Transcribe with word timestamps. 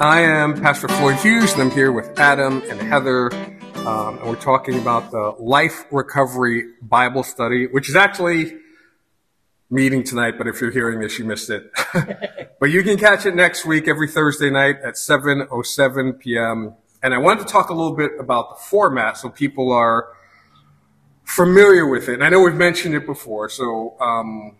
I 0.00 0.20
am 0.20 0.58
Pastor 0.58 0.88
Floyd 0.88 1.16
Hughes, 1.16 1.52
and 1.52 1.60
I'm 1.60 1.70
here 1.70 1.92
with 1.92 2.18
Adam 2.18 2.62
and 2.70 2.80
Heather, 2.80 3.30
um, 3.86 4.16
and 4.16 4.30
we're 4.30 4.34
talking 4.34 4.78
about 4.78 5.10
the 5.10 5.34
Life 5.38 5.84
Recovery 5.90 6.72
Bible 6.80 7.22
Study, 7.22 7.66
which 7.66 7.90
is 7.90 7.96
actually 7.96 8.56
meeting 9.68 10.02
tonight, 10.02 10.38
but 10.38 10.46
if 10.46 10.58
you're 10.58 10.70
hearing 10.70 11.00
this, 11.00 11.18
you 11.18 11.26
missed 11.26 11.50
it. 11.50 11.70
but 12.60 12.70
you 12.70 12.82
can 12.82 12.96
catch 12.96 13.26
it 13.26 13.34
next 13.34 13.66
week, 13.66 13.88
every 13.88 14.08
Thursday 14.08 14.48
night 14.48 14.76
at 14.82 14.94
7.07 14.94 16.18
p.m. 16.18 16.76
And 17.02 17.12
I 17.12 17.18
wanted 17.18 17.46
to 17.46 17.52
talk 17.52 17.68
a 17.68 17.74
little 17.74 17.94
bit 17.94 18.12
about 18.18 18.56
the 18.56 18.64
format 18.64 19.18
so 19.18 19.28
people 19.28 19.70
are 19.70 20.14
familiar 21.24 21.86
with 21.86 22.08
it. 22.08 22.14
And 22.14 22.24
I 22.24 22.30
know 22.30 22.40
we've 22.40 22.54
mentioned 22.54 22.94
it 22.94 23.04
before, 23.04 23.50
so 23.50 24.00
um, 24.00 24.56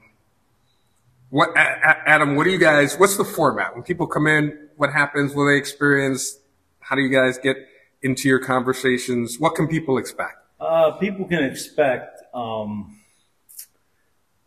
what, 1.30 1.50
Adam, 1.56 2.36
what 2.36 2.44
do 2.44 2.50
you 2.50 2.58
guys, 2.58 2.98
what's 2.98 3.16
the 3.16 3.24
format? 3.24 3.74
When 3.74 3.84
people 3.84 4.06
come 4.06 4.26
in, 4.26 4.68
what 4.76 4.92
happens? 4.92 5.34
Will 5.34 5.46
they 5.46 5.56
experience? 5.56 6.38
How 6.80 6.96
do 6.96 7.02
you 7.02 7.08
guys 7.08 7.38
get 7.38 7.56
into 8.02 8.28
your 8.28 8.40
conversations? 8.40 9.38
What 9.38 9.54
can 9.54 9.68
people 9.68 9.96
expect? 9.96 10.38
Uh, 10.58 10.92
people 10.92 11.26
can 11.26 11.44
expect 11.44 12.22
um, 12.34 12.98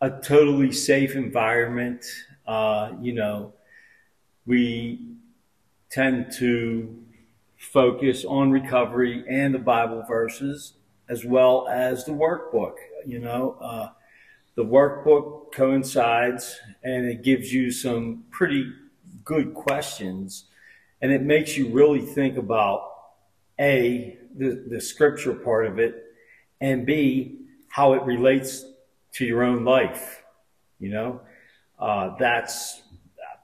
a 0.00 0.10
totally 0.10 0.72
safe 0.72 1.14
environment. 1.16 2.04
Uh, 2.46 2.92
you 3.00 3.14
know, 3.14 3.54
we 4.44 5.00
tend 5.90 6.32
to 6.32 7.02
focus 7.56 8.24
on 8.24 8.50
recovery 8.50 9.24
and 9.28 9.54
the 9.54 9.58
Bible 9.58 10.04
verses 10.06 10.74
as 11.08 11.24
well 11.24 11.66
as 11.68 12.04
the 12.04 12.12
workbook. 12.12 12.74
You 13.06 13.20
know, 13.20 13.56
uh, 13.60 13.88
the 14.56 14.64
workbook 14.64 15.52
coincides 15.52 16.60
and 16.82 17.06
it 17.06 17.22
gives 17.22 17.52
you 17.52 17.70
some 17.70 18.24
pretty 18.30 18.72
good 19.24 19.54
questions 19.54 20.44
and 21.00 21.12
it 21.12 21.22
makes 21.22 21.56
you 21.56 21.68
really 21.68 22.00
think 22.00 22.38
about 22.38 22.90
A, 23.60 24.16
the, 24.34 24.64
the 24.68 24.80
scripture 24.80 25.34
part 25.34 25.66
of 25.66 25.78
it, 25.78 26.02
and 26.60 26.86
B, 26.86 27.40
how 27.68 27.92
it 27.92 28.02
relates 28.04 28.64
to 29.12 29.24
your 29.24 29.42
own 29.42 29.64
life. 29.64 30.22
You 30.78 30.90
know, 30.90 31.20
uh, 31.78 32.16
that's 32.18 32.82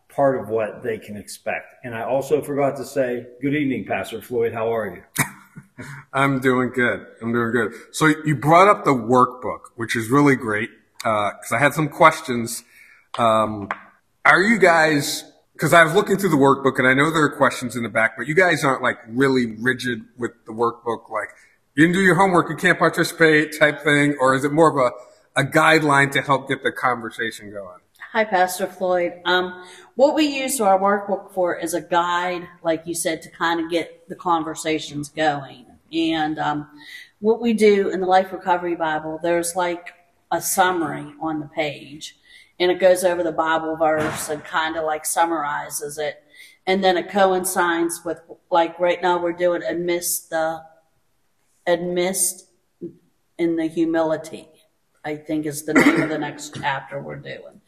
part 0.08 0.40
of 0.40 0.48
what 0.48 0.82
they 0.82 0.98
can 0.98 1.16
expect. 1.16 1.74
And 1.84 1.94
I 1.94 2.04
also 2.04 2.40
forgot 2.40 2.76
to 2.76 2.84
say, 2.84 3.26
good 3.42 3.54
evening, 3.54 3.84
Pastor 3.84 4.22
Floyd. 4.22 4.52
How 4.54 4.74
are 4.74 4.94
you? 4.96 5.24
I'm 6.12 6.40
doing 6.40 6.70
good. 6.70 7.06
I'm 7.20 7.32
doing 7.32 7.52
good. 7.52 7.72
So 7.92 8.06
you 8.24 8.36
brought 8.36 8.68
up 8.68 8.84
the 8.84 8.94
workbook, 8.94 9.72
which 9.76 9.96
is 9.96 10.08
really 10.08 10.36
great 10.36 10.70
because 11.02 11.52
uh, 11.52 11.56
I 11.56 11.58
had 11.58 11.74
some 11.74 11.88
questions. 11.88 12.62
Um, 13.18 13.68
are 14.24 14.42
you 14.42 14.58
guys? 14.58 15.24
Because 15.52 15.72
I 15.72 15.84
was 15.84 15.94
looking 15.94 16.16
through 16.16 16.30
the 16.30 16.36
workbook, 16.36 16.78
and 16.78 16.86
I 16.86 16.94
know 16.94 17.10
there 17.10 17.24
are 17.24 17.36
questions 17.36 17.76
in 17.76 17.82
the 17.82 17.88
back, 17.88 18.16
but 18.16 18.26
you 18.26 18.34
guys 18.34 18.64
aren't 18.64 18.82
like 18.82 18.98
really 19.08 19.56
rigid 19.58 20.02
with 20.16 20.32
the 20.46 20.52
workbook, 20.52 21.10
like 21.10 21.28
you 21.74 21.84
didn't 21.84 21.94
do 21.94 22.00
your 22.00 22.14
homework, 22.14 22.48
you 22.48 22.56
can't 22.56 22.78
participate 22.78 23.58
type 23.58 23.82
thing, 23.82 24.16
or 24.20 24.34
is 24.34 24.44
it 24.44 24.52
more 24.52 24.70
of 24.70 24.76
a, 25.36 25.40
a 25.40 25.44
guideline 25.44 26.10
to 26.12 26.22
help 26.22 26.48
get 26.48 26.62
the 26.62 26.72
conversation 26.72 27.50
going? 27.50 27.78
Hi, 28.12 28.24
Pastor 28.24 28.66
Floyd. 28.66 29.20
Um, 29.24 29.64
what 29.94 30.14
we 30.14 30.26
use 30.26 30.60
our 30.60 30.78
workbook 30.78 31.32
for 31.32 31.56
is 31.56 31.74
a 31.74 31.80
guide, 31.80 32.48
like 32.62 32.86
you 32.86 32.94
said, 32.94 33.22
to 33.22 33.30
kind 33.30 33.60
of 33.60 33.70
get 33.70 34.08
the 34.08 34.16
conversations 34.16 35.10
going. 35.10 35.66
And 35.92 36.38
um, 36.38 36.68
what 37.20 37.40
we 37.40 37.52
do 37.52 37.90
in 37.90 38.00
the 38.00 38.06
Life 38.06 38.32
Recovery 38.32 38.74
Bible, 38.74 39.20
there's 39.22 39.54
like 39.54 39.94
a 40.30 40.40
summary 40.40 41.12
on 41.20 41.40
the 41.40 41.46
page, 41.46 42.16
and 42.58 42.70
it 42.70 42.78
goes 42.78 43.04
over 43.04 43.22
the 43.22 43.32
Bible 43.32 43.76
verse 43.76 44.28
and 44.28 44.44
kind 44.44 44.76
of 44.76 44.84
like 44.84 45.06
summarizes 45.06 45.98
it. 45.98 46.22
And 46.66 46.84
then 46.84 46.96
it 46.96 47.10
coincides 47.10 48.02
with, 48.04 48.20
like 48.50 48.78
right 48.78 49.00
now, 49.00 49.18
we're 49.18 49.32
doing 49.32 49.62
amidst 49.62 50.30
the, 50.30 50.62
amidst 51.66 52.46
in 53.38 53.56
the 53.56 53.66
humility, 53.66 54.48
I 55.04 55.16
think 55.16 55.46
is 55.46 55.64
the 55.64 55.74
name 55.74 56.02
of 56.02 56.10
the 56.10 56.18
next 56.18 56.54
chapter 56.54 57.00
we're 57.00 57.16
doing. 57.16 57.60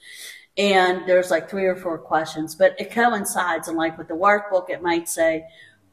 And 0.59 1.09
there's 1.09 1.31
like 1.31 1.49
three 1.49 1.65
or 1.65 1.75
four 1.75 1.97
questions, 1.97 2.55
but 2.55 2.79
it 2.79 2.93
coincides. 2.93 3.69
And 3.69 3.79
like 3.79 3.97
with 3.97 4.09
the 4.09 4.15
workbook, 4.15 4.69
it 4.69 4.83
might 4.83 5.09
say, 5.09 5.47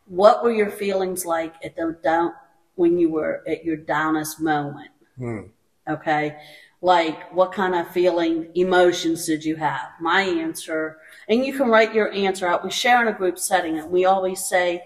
what 0.05 0.43
were 0.43 0.51
your 0.51 0.69
feelings 0.69 1.25
like 1.25 1.55
at 1.63 1.77
the 1.77 1.97
down 2.03 2.33
when 2.75 2.99
you 2.99 3.09
were 3.09 3.43
at 3.47 3.63
your 3.63 3.77
downest 3.77 4.41
moment? 4.41 4.91
Hmm. 5.17 5.43
Okay. 5.89 6.37
Like 6.81 7.33
what 7.33 7.51
kind 7.51 7.75
of 7.75 7.89
feeling, 7.89 8.49
emotions 8.55 9.25
did 9.25 9.43
you 9.43 9.57
have? 9.57 9.89
My 9.99 10.21
answer, 10.21 10.99
and 11.27 11.45
you 11.45 11.53
can 11.53 11.67
write 11.67 11.93
your 11.93 12.11
answer 12.13 12.47
out. 12.47 12.63
We 12.63 12.71
share 12.71 13.01
in 13.01 13.13
a 13.13 13.17
group 13.17 13.37
setting 13.37 13.77
and 13.79 13.91
we 13.91 14.05
always 14.05 14.45
say 14.45 14.83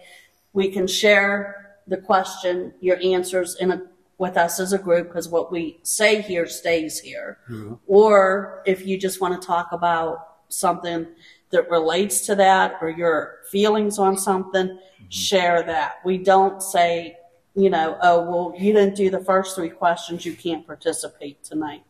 we 0.53 0.69
can 0.69 0.87
share 0.87 1.77
the 1.87 1.97
question, 1.97 2.73
your 2.79 2.97
answers 3.03 3.55
in 3.55 3.71
a, 3.71 3.81
with 4.17 4.37
us 4.37 4.59
as 4.59 4.73
a 4.73 4.77
group 4.77 5.07
because 5.07 5.27
what 5.27 5.51
we 5.51 5.79
say 5.83 6.21
here 6.21 6.47
stays 6.47 6.99
here. 6.99 7.39
Mm-hmm. 7.49 7.73
Or 7.87 8.63
if 8.65 8.85
you 8.85 8.97
just 8.97 9.19
want 9.19 9.39
to 9.39 9.45
talk 9.45 9.71
about 9.71 10.27
something 10.49 11.07
that 11.49 11.69
relates 11.69 12.25
to 12.27 12.35
that 12.35 12.77
or 12.81 12.89
your 12.89 13.39
feelings 13.51 13.99
on 13.99 14.17
something, 14.17 14.67
mm-hmm. 14.67 15.09
share 15.09 15.63
that. 15.63 15.95
We 16.05 16.17
don't 16.17 16.61
say, 16.61 17.17
you 17.55 17.69
know, 17.69 17.97
oh, 18.01 18.21
well, 18.21 18.53
you 18.59 18.73
didn't 18.73 18.95
do 18.95 19.09
the 19.09 19.23
first 19.23 19.55
three 19.55 19.69
questions, 19.69 20.25
you 20.25 20.33
can't 20.33 20.65
participate 20.65 21.43
tonight. 21.43 21.83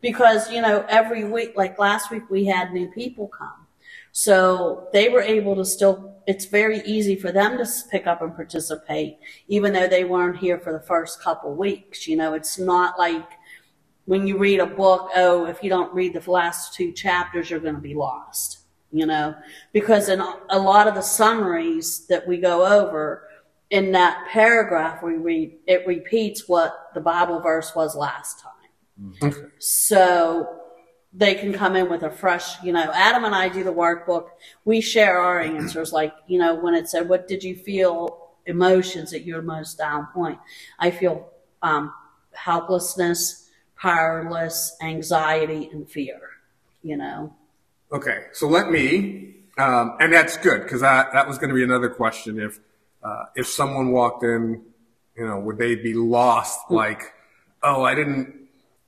Because, 0.00 0.50
you 0.50 0.62
know, 0.62 0.84
every 0.88 1.24
week, 1.24 1.52
like 1.56 1.78
last 1.78 2.10
week, 2.10 2.28
we 2.30 2.46
had 2.46 2.72
new 2.72 2.90
people 2.90 3.28
come. 3.28 3.66
So 4.12 4.88
they 4.92 5.08
were 5.08 5.20
able 5.20 5.54
to 5.56 5.64
still, 5.64 6.16
it's 6.26 6.46
very 6.46 6.80
easy 6.80 7.16
for 7.16 7.32
them 7.32 7.58
to 7.58 7.66
pick 7.90 8.06
up 8.06 8.22
and 8.22 8.34
participate, 8.34 9.18
even 9.46 9.72
though 9.72 9.86
they 9.86 10.04
weren't 10.04 10.38
here 10.38 10.58
for 10.58 10.72
the 10.72 10.80
first 10.80 11.20
couple 11.22 11.54
weeks. 11.54 12.08
You 12.08 12.16
know, 12.16 12.34
it's 12.34 12.58
not 12.58 12.98
like 12.98 13.28
when 14.06 14.26
you 14.26 14.38
read 14.38 14.60
a 14.60 14.66
book, 14.66 15.10
oh, 15.14 15.46
if 15.46 15.62
you 15.62 15.68
don't 15.68 15.92
read 15.94 16.14
the 16.14 16.30
last 16.30 16.74
two 16.74 16.92
chapters, 16.92 17.50
you're 17.50 17.60
going 17.60 17.74
to 17.74 17.80
be 17.80 17.94
lost 17.94 18.60
you 18.92 19.06
know, 19.06 19.34
because 19.72 20.08
in 20.08 20.20
a 20.20 20.58
lot 20.58 20.88
of 20.88 20.94
the 20.94 21.00
summaries 21.00 22.06
that 22.08 22.26
we 22.26 22.38
go 22.38 22.66
over 22.66 23.28
in 23.70 23.92
that 23.92 24.26
paragraph, 24.28 25.02
we 25.02 25.14
read, 25.14 25.58
it 25.66 25.86
repeats 25.86 26.48
what 26.48 26.90
the 26.94 27.00
Bible 27.00 27.40
verse 27.40 27.74
was 27.74 27.94
last 27.94 28.40
time. 28.40 28.52
Mm-hmm. 29.00 29.46
So 29.58 30.60
they 31.12 31.34
can 31.34 31.52
come 31.52 31.76
in 31.76 31.88
with 31.88 32.02
a 32.02 32.10
fresh, 32.10 32.62
you 32.62 32.72
know, 32.72 32.90
Adam 32.92 33.24
and 33.24 33.34
I 33.34 33.48
do 33.48 33.64
the 33.64 33.72
workbook. 33.72 34.26
We 34.64 34.80
share 34.80 35.18
our 35.18 35.40
answers. 35.40 35.92
Like, 35.92 36.12
you 36.26 36.38
know, 36.38 36.54
when 36.54 36.74
it 36.74 36.88
said, 36.88 37.08
what 37.08 37.26
did 37.26 37.42
you 37.42 37.56
feel 37.56 38.30
emotions 38.46 39.12
at 39.12 39.24
your 39.24 39.42
most 39.42 39.78
down 39.78 40.08
point? 40.12 40.38
I 40.78 40.90
feel, 40.90 41.30
um, 41.62 41.92
helplessness, 42.32 43.48
powerless, 43.76 44.76
anxiety, 44.80 45.68
and 45.72 45.88
fear, 45.90 46.20
you 46.82 46.96
know. 46.96 47.34
Okay, 47.92 48.26
so 48.32 48.46
let 48.46 48.70
me, 48.70 49.34
um, 49.58 49.96
and 50.00 50.12
that's 50.12 50.36
good 50.36 50.62
because 50.62 50.80
that 50.80 51.12
that 51.12 51.26
was 51.26 51.38
going 51.38 51.48
to 51.48 51.54
be 51.54 51.64
another 51.64 51.88
question. 51.88 52.38
If 52.38 52.60
uh, 53.02 53.24
if 53.34 53.46
someone 53.46 53.92
walked 53.92 54.22
in, 54.22 54.62
you 55.16 55.26
know, 55.26 55.38
would 55.40 55.58
they 55.58 55.74
be 55.74 55.94
lost? 55.94 56.58
Hmm. 56.68 56.74
Like, 56.74 57.12
oh, 57.62 57.82
I 57.82 57.94
didn't 57.94 58.34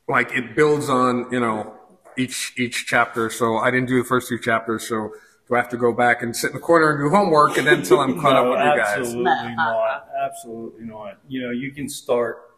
like 0.08 0.32
it 0.32 0.54
builds 0.54 0.88
on 0.88 1.30
you 1.30 1.40
know 1.40 1.74
each 2.16 2.52
each 2.56 2.86
chapter. 2.86 3.30
So 3.30 3.56
I 3.56 3.70
didn't 3.70 3.88
do 3.88 4.02
the 4.02 4.08
first 4.08 4.28
two 4.28 4.38
chapters. 4.38 4.88
So 4.88 5.12
do 5.48 5.54
I 5.54 5.58
have 5.58 5.68
to 5.70 5.76
go 5.76 5.92
back 5.92 6.22
and 6.22 6.36
sit 6.36 6.48
in 6.48 6.54
the 6.54 6.60
corner 6.60 6.90
and 6.90 7.00
do 7.00 7.14
homework 7.14 7.56
and 7.58 7.66
then 7.66 7.80
until 7.80 8.00
I'm 8.00 8.20
caught 8.20 8.34
no, 8.34 8.52
up 8.52 8.58
with 8.58 8.66
you 8.66 8.82
guys? 8.82 8.98
Absolutely 8.98 9.54
not. 9.56 10.08
Absolutely 10.24 10.84
not. 10.84 11.18
You 11.28 11.42
know, 11.42 11.50
you 11.50 11.72
can 11.72 11.88
start 11.88 12.50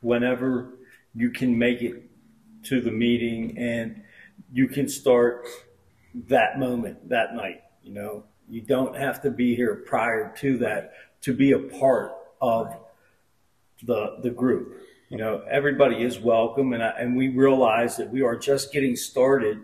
whenever 0.00 0.74
you 1.14 1.30
can 1.30 1.58
make 1.58 1.82
it 1.82 2.04
to 2.64 2.80
the 2.80 2.90
meeting 2.90 3.58
and 3.58 4.02
you 4.52 4.68
can 4.68 4.88
start 4.88 5.46
that 6.14 6.58
moment, 6.58 7.08
that 7.08 7.34
night. 7.34 7.62
You 7.82 7.94
know, 7.94 8.24
you 8.48 8.62
don't 8.62 8.96
have 8.96 9.22
to 9.22 9.30
be 9.30 9.54
here 9.54 9.74
prior 9.86 10.32
to 10.38 10.58
that 10.58 10.92
to 11.22 11.34
be 11.34 11.52
a 11.52 11.58
part 11.58 12.12
of 12.40 12.74
the 13.82 14.18
the 14.22 14.30
group. 14.30 14.82
You 15.08 15.18
know, 15.18 15.42
everybody 15.48 16.02
is 16.02 16.18
welcome, 16.18 16.72
and 16.72 16.82
I, 16.82 16.90
and 16.98 17.16
we 17.16 17.28
realize 17.28 17.96
that 17.96 18.10
we 18.10 18.22
are 18.22 18.36
just 18.36 18.72
getting 18.72 18.94
started, 18.94 19.58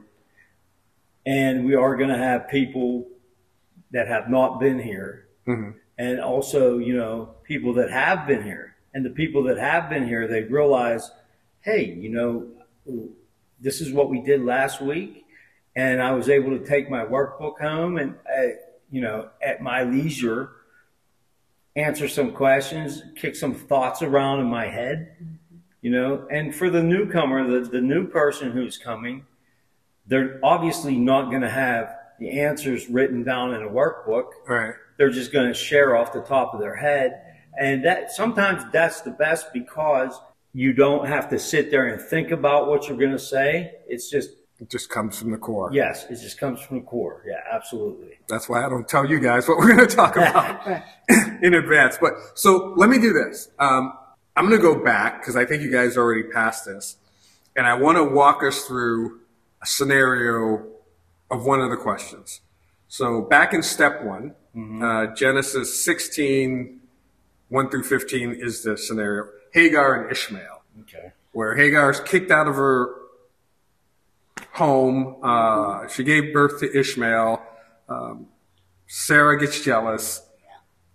and 1.26 1.64
we 1.64 1.74
are 1.74 1.96
going 1.96 2.08
to 2.08 2.18
have 2.18 2.48
people 2.48 3.06
that 3.90 4.08
have 4.08 4.30
not 4.30 4.58
been 4.58 4.78
here, 4.78 5.28
mm-hmm. 5.46 5.76
and 5.98 6.20
also 6.20 6.78
you 6.78 6.96
know 6.96 7.34
people 7.44 7.74
that 7.74 7.90
have 7.90 8.26
been 8.26 8.42
here, 8.42 8.76
and 8.94 9.04
the 9.04 9.10
people 9.10 9.42
that 9.44 9.58
have 9.58 9.90
been 9.90 10.06
here, 10.06 10.26
they 10.26 10.42
realize, 10.42 11.10
hey, 11.60 11.84
you 11.84 12.08
know 12.08 12.46
this 13.60 13.80
is 13.80 13.92
what 13.92 14.10
we 14.10 14.20
did 14.20 14.42
last 14.42 14.80
week. 14.80 15.24
And 15.74 16.00
I 16.00 16.12
was 16.12 16.28
able 16.28 16.56
to 16.56 16.64
take 16.64 16.88
my 16.88 17.04
workbook 17.04 17.58
home 17.60 17.98
and, 17.98 18.14
uh, 18.28 18.52
you 18.94 19.00
know, 19.00 19.28
at 19.42 19.60
my 19.60 19.82
leisure, 19.82 20.52
answer 21.74 22.06
some 22.06 22.30
questions, 22.30 23.02
kick 23.16 23.34
some 23.34 23.52
thoughts 23.52 24.02
around 24.02 24.38
in 24.38 24.46
my 24.46 24.68
head, 24.68 25.16
you 25.82 25.90
know. 25.90 26.28
And 26.30 26.54
for 26.54 26.70
the 26.70 26.80
newcomer, 26.80 27.44
the, 27.44 27.68
the 27.68 27.80
new 27.80 28.06
person 28.06 28.52
who's 28.52 28.78
coming, 28.78 29.26
they're 30.06 30.38
obviously 30.44 30.96
not 30.96 31.30
going 31.30 31.42
to 31.42 31.50
have 31.50 31.92
the 32.20 32.40
answers 32.40 32.88
written 32.88 33.24
down 33.24 33.52
in 33.52 33.62
a 33.62 33.68
workbook. 33.68 34.30
Right. 34.46 34.74
They're 34.96 35.10
just 35.10 35.32
going 35.32 35.48
to 35.48 35.54
share 35.54 35.96
off 35.96 36.12
the 36.12 36.20
top 36.20 36.54
of 36.54 36.60
their 36.60 36.76
head. 36.76 37.20
And 37.58 37.84
that 37.84 38.12
sometimes 38.12 38.62
that's 38.72 39.00
the 39.00 39.10
best 39.10 39.52
because 39.52 40.16
you 40.52 40.72
don't 40.72 41.08
have 41.08 41.30
to 41.30 41.38
sit 41.40 41.72
there 41.72 41.88
and 41.88 42.00
think 42.00 42.30
about 42.30 42.68
what 42.68 42.86
you're 42.86 42.96
going 42.96 43.10
to 43.10 43.18
say. 43.18 43.72
It's 43.88 44.08
just, 44.08 44.30
It 44.60 44.70
just 44.70 44.88
comes 44.88 45.18
from 45.18 45.30
the 45.32 45.36
core. 45.38 45.70
yes, 45.72 46.04
it 46.08 46.20
just 46.20 46.38
comes 46.38 46.60
from 46.60 46.78
the 46.78 46.84
core. 46.84 47.22
Yeah, 47.26 47.40
absolutely. 47.50 48.18
That's 48.28 48.48
why 48.48 48.64
I 48.64 48.68
don't 48.68 48.86
tell 48.88 49.04
you 49.04 49.18
guys 49.20 49.48
what 49.48 49.58
we're 49.58 49.74
going 49.74 49.86
to 49.88 49.94
talk 49.94 50.16
about 50.16 50.82
in 51.42 51.54
advance. 51.54 51.98
But 52.00 52.12
so 52.34 52.72
let 52.76 52.88
me 52.88 52.98
do 52.98 53.12
this. 53.12 53.50
Um, 53.58 53.92
I'm 54.36 54.46
going 54.48 54.56
to 54.56 54.62
go 54.62 54.82
back 54.82 55.20
because 55.20 55.36
I 55.36 55.44
think 55.44 55.62
you 55.62 55.70
guys 55.72 55.96
already 55.96 56.22
passed 56.24 56.64
this, 56.66 56.96
and 57.56 57.66
I 57.66 57.74
want 57.74 57.98
to 57.98 58.04
walk 58.04 58.42
us 58.44 58.62
through 58.64 59.20
a 59.62 59.66
scenario 59.66 60.64
of 61.30 61.44
one 61.44 61.60
of 61.60 61.70
the 61.70 61.76
questions. 61.76 62.40
So 62.88 63.22
back 63.22 63.52
in 63.54 63.62
step 63.62 64.02
one, 64.04 64.34
uh, 64.82 65.06
Genesis 65.14 65.84
16, 65.84 66.80
1 67.48 67.70
through 67.70 67.82
15 67.82 68.36
is 68.38 68.62
the 68.62 68.76
scenario. 68.78 69.28
Hagar 69.52 70.00
and 70.02 70.12
Ishmael 70.12 70.62
Okay. 70.82 71.12
where 71.32 71.56
Hagar 71.56 71.90
is 71.90 72.00
kicked 72.00 72.30
out 72.30 72.46
of 72.46 72.54
her 72.56 72.94
home. 74.54 75.16
Uh, 75.22 75.86
she 75.88 76.04
gave 76.04 76.32
birth 76.32 76.60
to 76.60 76.78
Ishmael. 76.78 77.42
Um, 77.88 78.28
Sarah 78.86 79.38
gets 79.38 79.60
jealous, 79.60 80.22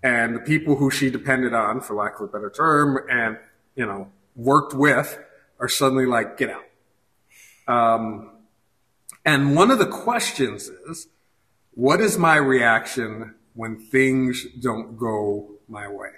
and 0.01 0.35
the 0.35 0.39
people 0.39 0.77
who 0.77 0.89
she 0.89 1.09
depended 1.09 1.53
on, 1.53 1.81
for 1.81 1.93
lack 1.93 2.19
of 2.19 2.29
a 2.29 2.31
better 2.31 2.49
term, 2.49 2.97
and 3.09 3.37
you 3.75 3.85
know 3.85 4.11
worked 4.35 4.73
with, 4.73 5.19
are 5.59 5.67
suddenly 5.67 6.05
like, 6.05 6.37
"Get 6.37 6.49
out." 6.49 6.63
Um, 7.67 8.31
and 9.25 9.55
one 9.55 9.71
of 9.71 9.79
the 9.79 9.87
questions 9.87 10.69
is, 10.69 11.07
"What 11.71 11.99
is 11.99 12.17
my 12.17 12.37
reaction 12.37 13.35
when 13.53 13.77
things 13.77 14.45
don't 14.59 14.97
go 14.97 15.59
my 15.67 15.87
way?" 15.87 16.11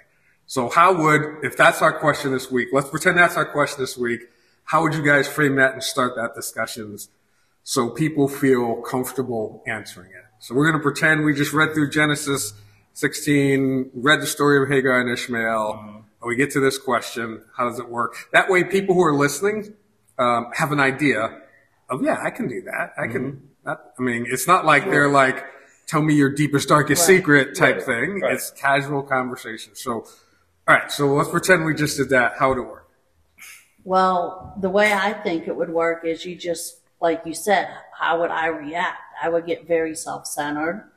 So 0.46 0.68
how 0.68 0.92
would, 1.02 1.44
if 1.44 1.56
that's 1.56 1.82
our 1.82 1.98
question 1.98 2.30
this 2.30 2.50
week, 2.50 2.68
let's 2.72 2.90
pretend 2.90 3.16
that's 3.16 3.36
our 3.36 3.46
question 3.46 3.80
this 3.80 3.96
week. 3.96 4.20
How 4.64 4.82
would 4.82 4.94
you 4.94 5.02
guys 5.02 5.26
frame 5.26 5.56
that 5.56 5.72
and 5.72 5.82
start 5.82 6.14
that 6.16 6.34
discussions 6.34 7.08
so 7.62 7.88
people 7.90 8.28
feel 8.28 8.76
comfortable 8.82 9.62
answering 9.66 10.10
it? 10.10 10.24
So 10.40 10.54
we're 10.54 10.64
going 10.70 10.78
to 10.78 10.82
pretend 10.82 11.24
we 11.24 11.34
just 11.34 11.52
read 11.52 11.72
through 11.74 11.90
Genesis 11.90 12.52
16, 12.94 13.90
read 13.94 14.20
the 14.20 14.26
story 14.26 14.62
of 14.62 14.68
Hagar 14.68 15.00
and 15.00 15.08
Ishmael, 15.10 15.78
and 15.84 16.04
we 16.28 16.36
get 16.36 16.50
to 16.52 16.60
this 16.60 16.78
question. 16.78 17.42
How 17.56 17.68
does 17.68 17.78
it 17.78 17.88
work? 17.88 18.14
That 18.32 18.50
way 18.50 18.64
people 18.64 18.94
who 18.94 19.02
are 19.02 19.14
listening 19.14 19.74
um, 20.18 20.48
have 20.54 20.72
an 20.72 20.80
idea 20.80 21.40
of, 21.88 22.02
yeah, 22.02 22.18
I 22.22 22.30
can 22.30 22.48
do 22.48 22.62
that. 22.62 22.92
I 22.98 23.06
can, 23.06 23.48
that, 23.64 23.78
I 23.98 24.02
mean, 24.02 24.26
it's 24.28 24.46
not 24.46 24.64
like 24.64 24.84
they're 24.84 25.08
like, 25.08 25.44
tell 25.86 26.02
me 26.02 26.14
your 26.14 26.30
deepest, 26.30 26.68
darkest 26.68 27.08
Right. 27.08 27.16
secret 27.18 27.56
type 27.56 27.76
Right. 27.76 27.84
thing. 27.86 28.20
Right. 28.20 28.34
It's 28.34 28.50
casual 28.50 29.02
conversation. 29.02 29.74
So, 29.74 29.92
all 30.66 30.76
right, 30.76 30.90
so 30.90 31.06
let's 31.14 31.30
pretend 31.30 31.64
we 31.64 31.74
just 31.74 31.96
did 31.96 32.08
that. 32.10 32.34
How 32.38 32.50
would 32.50 32.58
it 32.58 32.62
work? 32.66 32.88
Well, 33.84 34.54
the 34.60 34.70
way 34.70 34.92
I 34.92 35.12
think 35.12 35.48
it 35.48 35.56
would 35.56 35.70
work 35.70 36.04
is 36.04 36.24
you 36.24 36.36
just, 36.36 36.78
like 37.02 37.22
you 37.26 37.34
said, 37.34 37.68
how 37.98 38.20
would 38.20 38.30
I 38.30 38.46
react? 38.46 38.98
I 39.22 39.28
would 39.28 39.44
get 39.44 39.66
very 39.66 39.94
self 39.94 40.26
centered. 40.26 40.90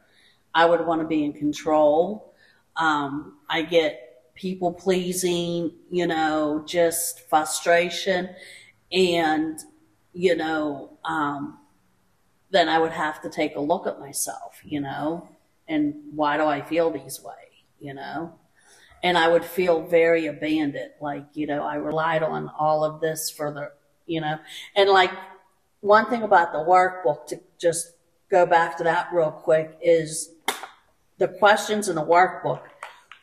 I 0.54 0.66
would 0.66 0.86
want 0.86 1.02
to 1.02 1.08
be 1.08 1.26
in 1.26 1.34
control. 1.34 2.34
Um, 2.78 3.40
I 3.50 3.64
get 3.64 4.34
people 4.36 4.72
pleasing, 4.72 5.74
you 5.90 6.08
know, 6.08 6.64
just 6.66 7.28
frustration. 7.28 8.30
And, 8.92 9.60
you 10.14 10.36
know, 10.36 10.98
um, 11.04 11.58
then 12.52 12.70
I 12.70 12.80
would 12.80 12.92
have 12.92 13.22
to 13.24 13.30
take 13.30 13.56
a 13.56 13.60
look 13.60 13.88
at 13.88 14.00
myself, 14.00 14.62
you 14.64 14.80
know, 14.80 15.28
and 15.68 15.96
why 16.14 16.38
do 16.38 16.46
I 16.46 16.62
feel 16.62 16.92
these 16.92 17.22
way, 17.22 17.34
you 17.80 17.94
know? 17.94 18.34
and 19.04 19.20
I 19.20 19.28
would 19.28 19.46
feel 19.46 19.84
very 19.84 20.26
abandoned. 20.26 20.90
Like, 21.00 21.26
you 21.34 21.46
know, 21.46 21.64
I 21.64 21.76
relied 21.76 22.24
on 22.24 22.50
all 22.58 22.84
of 22.84 23.02
this 23.02 23.30
for 23.30 23.52
the, 23.52 23.72
you 24.08 24.20
know, 24.20 24.40
and 24.76 24.90
like 24.90 25.12
one 25.86 26.10
thing 26.10 26.24
about 26.24 26.52
the 26.52 26.58
workbook 26.58 27.28
to 27.28 27.40
just 27.60 27.94
go 28.32 28.46
back 28.46 28.76
to 28.76 28.84
that 28.84 29.08
real 29.14 29.30
quick 29.30 29.78
is 29.84 30.32
the 31.20 31.28
questions 31.28 31.88
in 31.88 31.96
the 31.96 32.04
workbook. 32.04 32.64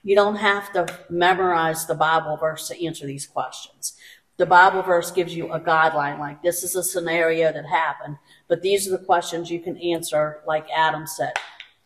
You 0.05 0.15
don't 0.15 0.37
have 0.37 0.73
to 0.75 0.87
memorize 1.11 1.87
the 1.87 1.97
Bible 1.97 2.37
verse 2.37 2.69
to 2.69 2.87
answer 2.87 3.05
these 3.05 3.27
questions. 3.27 3.95
The 4.37 4.47
Bible 4.47 4.83
verse 4.83 5.11
gives 5.11 5.35
you 5.35 5.53
a 5.53 5.59
guideline, 5.59 6.21
like 6.21 6.43
this 6.43 6.63
is 6.63 6.77
a 6.77 6.85
scenario 6.85 7.53
that 7.53 7.67
happened, 7.67 8.17
but 8.47 8.63
these 8.63 8.87
are 8.87 8.97
the 8.97 9.05
questions 9.05 9.51
you 9.51 9.61
can 9.61 9.77
answer, 9.79 10.41
like 10.47 10.67
Adam 10.71 11.07
said, 11.07 11.33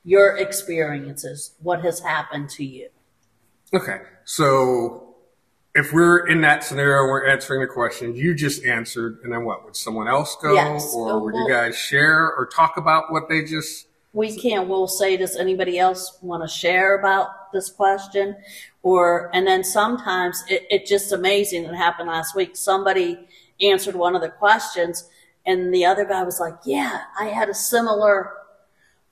your 0.05 0.37
experiences, 0.37 1.55
what 1.63 1.83
has 1.83 2.01
happened 2.01 2.51
to 2.51 2.65
you. 2.65 2.89
Okay, 3.73 4.03
so 4.25 5.06
if 5.77 5.93
we're 5.93 6.27
in 6.27 6.41
that 6.41 6.65
scenario, 6.65 7.03
we're 7.05 7.29
answering 7.29 7.61
the 7.61 7.67
question 7.67 8.17
you 8.17 8.35
just 8.35 8.65
answered, 8.65 9.21
and 9.23 9.33
then 9.33 9.45
what? 9.45 9.65
Would 9.65 9.77
someone 9.77 10.09
else 10.09 10.37
go, 10.43 10.55
Yes. 10.55 10.93
or 10.95 11.13
oh, 11.13 11.19
would 11.19 11.35
you 11.35 11.49
guys 11.49 11.77
share 11.77 12.33
or 12.35 12.47
talk 12.47 12.77
about 12.77 13.13
what 13.13 13.29
they 13.29 13.45
just? 13.45 13.87
we 14.17 14.35
can 14.35 14.67
we'll 14.67 14.89
say 14.89 15.15
does 15.19 15.37
anybody 15.37 15.79
else 15.79 16.17
want 16.23 16.43
to 16.43 16.49
share 16.49 16.99
about 16.99 17.53
this 17.53 17.69
question 17.69 18.35
or 18.83 19.31
and 19.35 19.47
then 19.47 19.63
sometimes 19.63 20.43
it, 20.49 20.67
it's 20.71 20.89
just 20.89 21.13
amazing 21.13 21.65
it 21.65 21.75
happened 21.75 22.09
last 22.09 22.35
week 22.35 22.57
somebody 22.57 23.19
answered 23.61 23.95
one 23.95 24.17
of 24.17 24.23
the 24.23 24.31
questions 24.31 25.07
and 25.45 25.73
the 25.73 25.85
other 25.85 26.07
guy 26.07 26.23
was 26.23 26.41
like 26.41 26.55
yeah 26.65 27.03
i 27.21 27.27
had 27.27 27.51
a 27.51 27.55
similar 27.55 28.33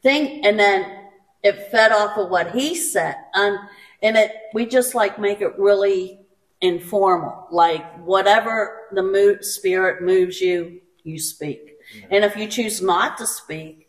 thing 0.02 0.42
and 0.42 0.58
then 0.58 1.08
it 1.42 1.70
fed 1.70 1.92
off 1.92 2.16
of 2.16 2.30
what 2.30 2.52
he 2.52 2.74
said 2.74 3.14
and 3.34 3.58
and 4.02 4.16
it 4.16 4.32
we 4.54 4.64
just 4.64 4.94
like 4.94 5.18
make 5.18 5.42
it 5.42 5.52
really 5.58 6.18
informal 6.64 7.46
like 7.50 7.84
whatever 7.98 8.80
the 8.92 9.02
mood 9.02 9.44
spirit 9.44 10.02
moves 10.02 10.40
you 10.40 10.80
you 11.02 11.18
speak 11.18 11.76
and 12.10 12.24
if 12.24 12.36
you 12.36 12.48
choose 12.48 12.80
not 12.80 13.18
to 13.18 13.26
speak 13.26 13.84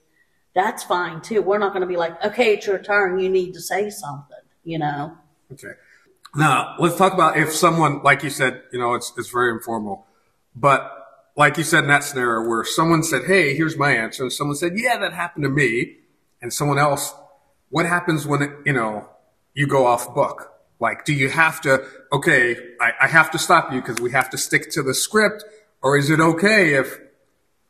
that's 0.56 0.84
fine 0.84 1.22
too. 1.22 1.42
We're 1.42 1.60
not 1.60 1.74
going 1.74 1.82
to 1.82 1.88
be 1.88 1.98
like, 1.98 2.24
okay, 2.26 2.54
it's 2.54 2.66
your 2.66 2.80
turn. 2.80 3.20
You 3.20 3.30
need 3.30 3.54
to 3.54 3.62
say 3.62 3.90
something, 3.90 4.38
you 4.64 4.80
know? 4.80 5.16
Okay. 5.52 5.74
Now 6.34 6.76
let's 6.80 6.98
talk 6.98 7.14
about 7.14 7.38
if 7.38 7.54
someone, 7.54 8.02
like 8.02 8.24
you 8.24 8.30
said, 8.30 8.64
you 8.72 8.80
know, 8.80 8.96
it's 8.96 9.14
it's 9.18 9.30
very 9.30 9.52
informal, 9.52 10.08
but 10.56 10.92
like 11.38 11.58
you 11.58 11.64
said 11.64 11.84
in 11.84 11.90
that 11.90 12.04
scenario 12.04 12.48
where 12.48 12.66
someone 12.66 13.04
said, 13.04 13.24
"Hey, 13.26 13.56
here's 13.56 13.78
my 13.78 13.92
answer," 13.92 14.24
and 14.24 14.34
someone 14.34 14.58
said, 14.58 14.74
"Yeah, 14.76 14.98
that 14.98 15.14
happened 15.14 15.44
to 15.44 15.50
me," 15.50 15.98
and 16.42 16.52
someone 16.52 16.78
else, 16.78 17.14
what 17.70 17.86
happens 17.86 18.26
when 18.26 18.42
it, 18.42 18.52
you 18.66 18.74
know 18.74 19.10
you 19.54 19.66
go 19.66 19.86
off 19.86 20.14
book? 20.14 20.52
Like, 20.80 21.06
do 21.06 21.14
you 21.14 21.30
have 21.30 21.62
to? 21.62 21.84
Okay, 22.12 22.58
I, 22.82 22.92
I 23.02 23.08
have 23.08 23.32
to 23.32 23.40
stop 23.40 23.72
you 23.72 23.82
because 23.82 24.02
we 24.02 24.12
have 24.12 24.30
to 24.32 24.38
stick 24.38 24.72
to 24.72 24.84
the 24.84 24.94
script, 24.94 25.44
or 25.82 25.98
is 25.98 26.10
it 26.10 26.20
okay 26.20 26.74
if 26.74 27.00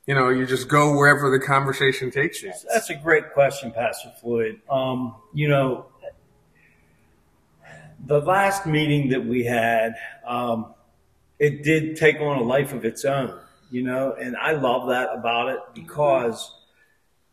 you 0.07 0.15
know 0.15 0.29
you 0.29 0.45
just 0.45 0.67
go 0.67 0.95
wherever 0.97 1.29
the 1.29 1.39
conversation 1.39 2.09
takes 2.09 2.41
you? 2.41 2.51
That's 2.71 2.89
a 2.89 2.95
great 2.95 3.33
question, 3.33 3.71
Pastor 3.71 4.12
Floyd. 4.19 4.59
Um, 4.69 5.15
you 5.33 5.50
know, 5.50 5.85
the 8.05 8.21
last 8.21 8.65
meeting 8.65 9.09
that 9.09 9.24
we 9.24 9.45
had, 9.45 9.95
um, 10.25 10.74
it 11.38 11.63
did 11.63 11.97
take 11.97 12.19
on 12.21 12.38
a 12.38 12.43
life 12.43 12.74
of 12.74 12.85
its 12.85 13.05
own, 13.05 13.39
you 13.69 13.83
know, 13.83 14.15
and 14.19 14.35
I 14.35 14.53
love 14.53 14.89
that 14.89 15.09
about 15.13 15.50
it 15.50 15.59
because 15.75 16.54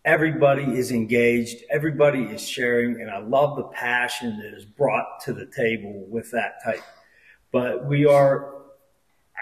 everybody 0.04 0.64
is 0.64 0.90
engaged, 0.90 1.64
everybody 1.70 2.24
is 2.24 2.46
sharing, 2.46 3.00
and 3.00 3.10
I 3.10 3.18
love 3.18 3.56
the 3.56 3.64
passion 3.64 4.38
that 4.38 4.56
is 4.56 4.64
brought 4.64 5.20
to 5.24 5.32
the 5.32 5.46
table 5.46 6.04
with 6.08 6.30
that 6.32 6.62
type. 6.64 6.82
But 7.52 7.86
we 7.86 8.06
are 8.06 8.54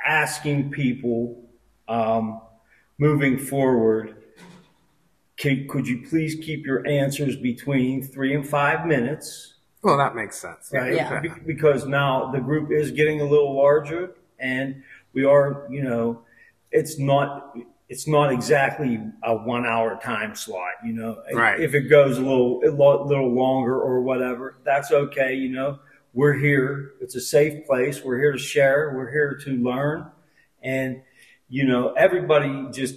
asking 0.07 0.71
people 0.71 1.49
um, 1.89 2.41
moving 2.99 3.39
forward 3.39 4.17
can, 5.41 5.67
could 5.69 5.89
you 5.89 6.07
please 6.07 6.35
keep 6.35 6.67
your 6.67 6.87
answers 6.87 7.35
between 7.35 8.03
three 8.03 8.35
and 8.35 8.47
five 8.47 8.85
minutes? 8.87 9.55
Well, 9.81 9.97
that 9.97 10.15
makes 10.15 10.37
sense. 10.37 10.71
Right? 10.71 10.93
Yeah. 10.93 11.19
Be- 11.21 11.31
Because 11.47 11.87
now 11.87 12.31
the 12.31 12.41
group 12.41 12.71
is 12.71 12.91
getting 12.91 13.23
a 13.23 13.25
little 13.25 13.57
larger 13.57 14.17
and 14.39 14.83
we 15.15 15.25
are, 15.25 15.67
you 15.71 15.83
know, 15.83 16.21
it's 16.71 16.99
not, 16.99 17.57
it's 17.91 18.07
not 18.07 18.33
exactly 18.33 19.01
a 19.25 19.35
one 19.35 19.67
hour 19.67 19.99
time 20.01 20.37
slot, 20.37 20.75
you 20.87 20.93
know. 20.93 21.21
Right. 21.35 21.59
If 21.61 21.75
it 21.75 21.91
goes 21.91 22.19
a 22.19 22.21
little, 22.21 22.61
a 22.65 22.71
little 22.71 23.35
longer 23.35 23.77
or 23.77 24.01
whatever, 24.01 24.59
that's 24.65 24.93
okay, 24.93 25.35
you 25.35 25.49
know. 25.49 25.81
We're 26.13 26.35
here. 26.35 26.93
It's 27.01 27.17
a 27.17 27.21
safe 27.21 27.67
place. 27.67 28.03
We're 28.05 28.19
here 28.19 28.31
to 28.31 28.39
share. 28.39 28.93
We're 28.95 29.11
here 29.11 29.37
to 29.45 29.51
learn. 29.51 30.09
And, 30.63 31.03
you 31.49 31.67
know, 31.67 31.93
everybody 31.95 32.69
just, 32.71 32.95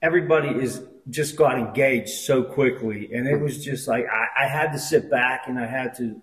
everybody 0.00 0.48
is 0.48 0.82
just 1.10 1.36
got 1.36 1.58
engaged 1.58 2.08
so 2.08 2.42
quickly. 2.42 3.12
And 3.12 3.28
it 3.28 3.36
was 3.36 3.62
just 3.62 3.86
like, 3.86 4.06
I, 4.10 4.44
I 4.44 4.48
had 4.48 4.72
to 4.72 4.78
sit 4.78 5.10
back 5.10 5.48
and 5.48 5.58
I 5.58 5.66
had 5.66 5.94
to 5.98 6.22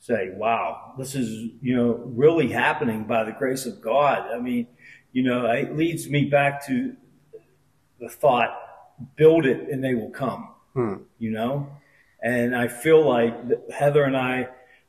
say, 0.00 0.30
wow, 0.34 0.92
this 0.98 1.14
is, 1.14 1.52
you 1.62 1.74
know, 1.74 1.92
really 2.04 2.48
happening 2.48 3.04
by 3.04 3.24
the 3.24 3.32
grace 3.32 3.64
of 3.64 3.80
God. 3.80 4.30
I 4.30 4.38
mean, 4.38 4.66
you 5.16 5.22
know, 5.22 5.46
it 5.46 5.74
leads 5.74 6.10
me 6.10 6.26
back 6.26 6.66
to 6.66 6.94
the 7.98 8.06
thought 8.06 8.50
build 9.16 9.46
it 9.46 9.70
and 9.70 9.82
they 9.82 9.94
will 9.94 10.10
come. 10.10 10.50
Hmm. 10.74 10.94
You 11.18 11.30
know, 11.30 11.70
and 12.22 12.54
I 12.54 12.68
feel 12.68 13.08
like 13.08 13.34
Heather 13.70 14.04
and 14.04 14.14
I, 14.14 14.48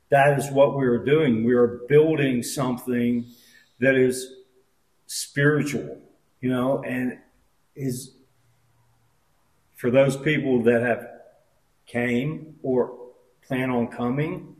that 0.10 0.38
is 0.38 0.52
what 0.52 0.78
we 0.78 0.86
are 0.86 0.98
doing. 0.98 1.46
We 1.46 1.54
are 1.54 1.80
building 1.88 2.44
something 2.44 3.26
that 3.80 3.96
is 3.96 4.34
spiritual, 5.06 5.98
you 6.42 6.50
know, 6.50 6.84
and 6.84 7.20
is 7.78 8.12
for 9.76 9.90
those 9.90 10.18
people 10.18 10.62
that 10.64 10.82
have 10.82 11.08
came 11.86 12.56
or 12.64 12.98
plan 13.48 13.70
on 13.70 13.88
coming. 13.88 14.57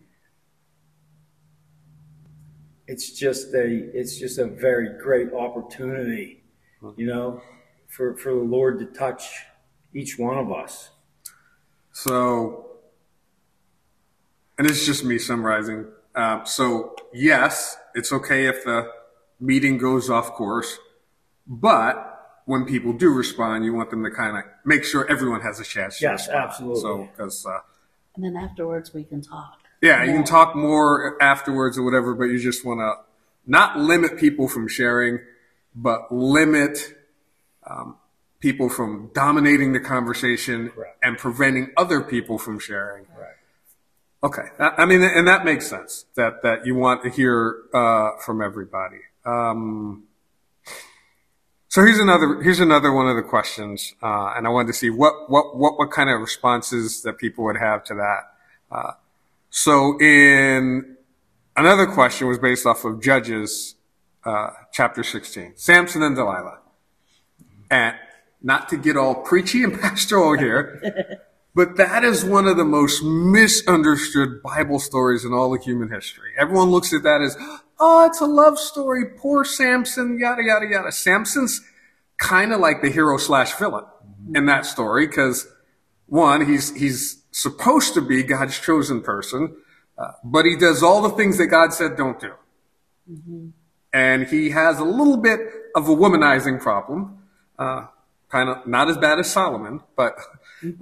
It's 2.88 3.12
just 3.12 3.54
a 3.54 3.66
it's 3.94 4.18
just 4.18 4.38
a 4.40 4.46
very 4.46 4.98
great 5.02 5.34
opportunity, 5.34 6.44
you 6.96 7.06
know, 7.06 7.42
for, 7.88 8.16
for 8.18 8.32
the 8.34 8.40
Lord 8.40 8.80
to 8.80 8.86
touch 8.86 9.24
each 9.94 10.18
one 10.18 10.38
of 10.38 10.52
us. 10.52 10.92
So, 11.92 12.68
and 14.58 14.70
it's 14.70 14.86
just 14.86 15.04
me 15.04 15.18
summarizing. 15.18 15.88
Um, 16.16 16.46
so, 16.46 16.96
yes, 17.14 17.78
it's 17.94 18.12
okay 18.14 18.48
if 18.48 18.64
the 18.64 18.90
meeting 19.40 19.78
goes 19.78 20.10
off 20.10 20.32
course, 20.34 20.78
but 21.46 22.40
when 22.46 22.66
people 22.66 22.94
do 22.94 23.10
respond, 23.14 23.66
you 23.66 23.74
want 23.74 23.90
them 23.90 24.04
to 24.04 24.12
kind 24.12 24.38
of 24.38 24.44
make 24.66 24.84
sure 24.86 25.06
everyone 25.12 25.42
has 25.42 25.60
a 25.60 25.64
chance. 25.64 26.00
To 26.00 26.06
Yes, 26.06 26.28
respond. 26.28 26.44
absolutely. 26.46 26.82
So, 26.82 27.10
because 27.12 27.46
uh, 27.46 27.60
And 28.16 28.24
then 28.24 28.38
afterwards 28.38 28.94
we 28.94 29.04
can 29.04 29.22
talk. 29.22 29.60
Yeah, 29.82 30.04
you 30.04 30.14
can 30.14 30.24
talk 30.24 30.56
more 30.56 31.22
afterwards 31.22 31.78
or 31.78 31.84
whatever, 31.84 32.14
but 32.14 32.26
you 32.26 32.40
just 32.40 32.66
want 32.66 32.80
to 32.80 32.96
not 33.46 33.78
limit 33.78 34.18
people 34.18 34.48
from 34.48 34.68
sharing, 34.68 35.20
but 35.76 36.12
limit 36.12 36.94
um, 37.70 37.98
people 38.40 38.70
from 38.70 39.12
dominating 39.14 39.74
the 39.74 39.80
conversation 39.80 40.70
Correct. 40.70 40.98
and 41.04 41.18
preventing 41.18 41.72
other 41.78 42.02
people 42.02 42.38
from 42.38 42.60
sharing. 42.60 43.06
Right. 43.18 43.28
Okay, 44.24 44.50
I 44.60 44.70
I 44.84 44.86
mean, 44.86 45.02
and 45.04 45.28
that 45.28 45.46
makes 45.46 45.68
sense 45.68 46.06
that 46.16 46.42
that 46.44 46.66
you 46.66 46.76
want 46.76 47.04
to 47.04 47.10
hear 47.10 47.58
uh, 47.74 48.12
from 48.26 48.42
everybody. 48.42 49.00
Um, 49.26 50.04
so 51.70 51.84
here's 51.84 52.00
another 52.00 52.42
here's 52.42 52.60
another 52.60 52.92
one 52.92 53.08
of 53.08 53.16
the 53.16 53.22
questions, 53.22 53.94
uh, 54.02 54.34
and 54.36 54.48
I 54.48 54.50
wanted 54.50 54.68
to 54.68 54.74
see 54.74 54.90
what 54.90 55.30
what 55.30 55.56
what 55.56 55.78
what 55.78 55.92
kind 55.92 56.10
of 56.10 56.20
responses 56.20 57.04
that 57.04 57.20
people 57.20 57.44
would 57.46 57.58
have 57.58 57.84
to 57.86 57.94
that. 57.96 58.22
Uh, 58.72 58.92
so 59.50 60.00
in 60.00 60.98
another 61.56 61.86
question 61.86 62.28
was 62.28 62.40
based 62.40 62.66
off 62.66 62.86
of 62.86 63.02
Judges 63.02 63.76
uh, 64.26 64.50
chapter 64.72 65.04
16, 65.04 65.54
Samson 65.56 66.04
and 66.04 66.16
Delilah, 66.16 66.60
and 67.72 67.96
not 68.42 68.70
to 68.70 68.78
get 68.78 68.98
all 68.98 69.16
preachy 69.16 69.64
and 69.64 69.80
pastoral 69.82 70.38
here. 70.38 71.22
But 71.58 71.78
that 71.78 72.04
is 72.04 72.24
one 72.24 72.48
of 72.48 72.56
the 72.56 72.64
most 72.64 73.02
misunderstood 73.04 74.44
Bible 74.44 74.80
stories 74.80 75.26
in 75.26 75.34
all 75.34 75.56
of 75.56 75.64
human 75.64 75.90
history. 75.90 76.34
Everyone 76.38 76.70
looks 76.70 76.94
at 76.94 77.02
that 77.02 77.20
as, 77.20 77.36
oh, 77.80 78.06
it's 78.06 78.22
a 78.22 78.28
love 78.28 78.60
story. 78.60 79.06
Poor 79.18 79.44
Samson, 79.44 80.20
yada, 80.20 80.44
yada, 80.44 80.68
yada. 80.68 80.92
Samson's 80.92 81.62
kind 82.18 82.54
of 82.54 82.60
like 82.60 82.84
the 82.84 82.92
hero 82.92 83.18
slash 83.18 83.54
villain 83.54 83.86
in 84.36 84.46
that 84.46 84.68
story 84.68 85.08
because 85.08 85.48
one, 86.06 86.46
he's, 86.46 86.76
he's 86.76 87.17
supposed 87.42 87.94
to 87.94 88.02
be 88.02 88.24
God's 88.24 88.60
chosen 88.60 89.02
person, 89.02 89.56
uh, 89.98 90.12
but 90.24 90.46
he 90.46 90.56
does 90.56 90.82
all 90.82 91.02
the 91.02 91.10
things 91.10 91.38
that 91.38 91.48
God 91.48 91.74
said 91.74 91.96
don't 91.96 92.20
do. 92.20 92.34
And 93.94 94.28
he 94.28 94.50
has 94.52 94.80
a 94.80 94.84
little 94.84 95.18
bit 95.18 95.40
of 95.76 95.88
a 95.88 95.96
womanizing 95.96 96.60
problem. 96.60 97.20
Uh, 97.60 97.88
kind 98.30 98.50
of 98.50 98.68
not 98.68 98.90
as 98.90 98.98
bad 98.98 99.20
as 99.20 99.32
Solomon, 99.32 99.82
but 99.96 100.18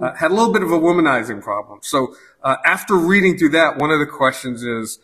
uh, 0.00 0.14
had 0.14 0.30
a 0.30 0.34
little 0.34 0.52
bit 0.52 0.62
of 0.62 0.72
a 0.72 0.78
womanizing 0.78 1.42
problem. 1.42 1.78
So 1.82 2.16
uh, 2.42 2.56
after 2.64 2.94
reading 2.96 3.38
through 3.38 3.50
that, 3.50 3.78
one 3.78 3.90
of 3.90 4.00
the 4.00 4.06
questions 4.06 4.62
is, 4.62 4.98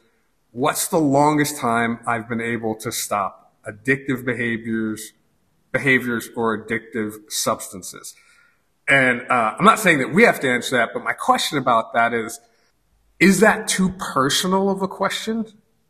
what's 0.51 0.89
the 0.89 0.99
longest 0.99 1.57
time 1.57 2.01
I've 2.07 2.29
been 2.29 2.41
able 2.41 2.75
to 2.77 2.91
stop 2.91 3.55
addictive 3.67 4.25
behaviors, 4.25 5.13
behaviors 5.71 6.29
or 6.35 6.59
addictive 6.59 7.31
substances? 7.31 8.15
And 8.89 9.23
uh, 9.31 9.55
I'm 9.59 9.65
not 9.65 9.79
saying 9.79 9.99
that 9.99 10.13
we 10.13 10.25
have 10.25 10.41
to 10.41 10.51
answer 10.51 10.77
that, 10.77 10.91
but 10.93 11.05
my 11.05 11.13
question 11.13 11.59
about 11.59 11.93
that 11.95 12.13
is, 12.13 12.41
is 13.21 13.41
that 13.41 13.69
too 13.69 13.91
personal 13.99 14.69
of 14.69 14.83
a 14.83 14.89
question? 14.89 15.47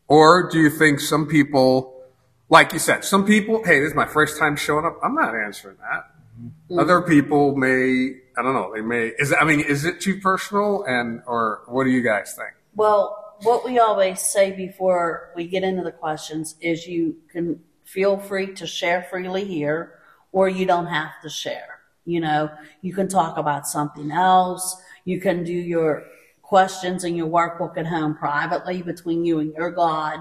Or 0.09 0.51
do 0.51 0.59
you 0.59 0.69
think 0.69 1.01
some 1.01 1.27
people, 1.27 2.03
like 2.51 2.73
you 2.73 2.79
said, 2.79 3.05
some 3.05 3.25
people, 3.25 3.65
hey, 3.65 3.81
this 3.81 3.91
is 3.91 3.95
my 3.95 4.07
first 4.07 4.39
time 4.39 4.57
showing 4.57 4.85
up. 4.85 4.99
I'm 5.03 5.15
not 5.15 5.35
answering 5.35 5.77
that. 5.81 6.79
Other 6.79 7.01
people 7.01 7.57
may, 7.57 8.15
I 8.37 8.43
don't 8.43 8.55
know, 8.55 8.73
they 8.75 8.81
may, 8.83 9.13
is, 9.19 9.35
I 9.39 9.45
mean, 9.45 9.61
is 9.61 9.85
it 9.85 10.01
too 10.01 10.21
personal? 10.21 10.85
And, 10.85 11.23
or 11.27 11.63
what 11.67 11.85
do 11.85 11.91
you 11.91 12.03
guys 12.03 12.35
think? 12.37 12.51
Well, 12.75 13.37
what 13.43 13.65
we 13.65 13.79
always 13.79 14.21
say 14.21 14.53
before 14.53 15.31
we 15.35 15.47
get 15.47 15.63
into 15.63 15.83
the 15.83 15.93
questions 15.93 16.57
is 16.61 16.87
you 16.87 17.17
can 17.31 17.61
feel 17.85 18.19
free 18.19 18.55
to 18.55 18.67
share 18.67 19.07
freely 19.11 19.45
here, 19.45 19.99
or 20.31 20.49
you 20.49 20.65
don't 20.65 20.87
have 20.87 21.11
to 21.23 21.29
share. 21.29 21.72
You 22.05 22.21
know, 22.21 22.51
you 22.81 22.95
can 22.95 23.09
talk 23.09 23.39
about 23.39 23.67
something 23.67 24.11
else. 24.11 24.81
You 25.05 25.21
can 25.21 25.45
do 25.45 25.53
your 25.53 26.05
questions 26.43 27.05
in 27.05 27.17
your 27.17 27.29
workbook 27.29 27.77
at 27.79 27.87
home 27.87 28.15
privately 28.15 28.83
between 28.83 29.25
you 29.25 29.39
and 29.39 29.55
your 29.55 29.71
God 29.71 30.21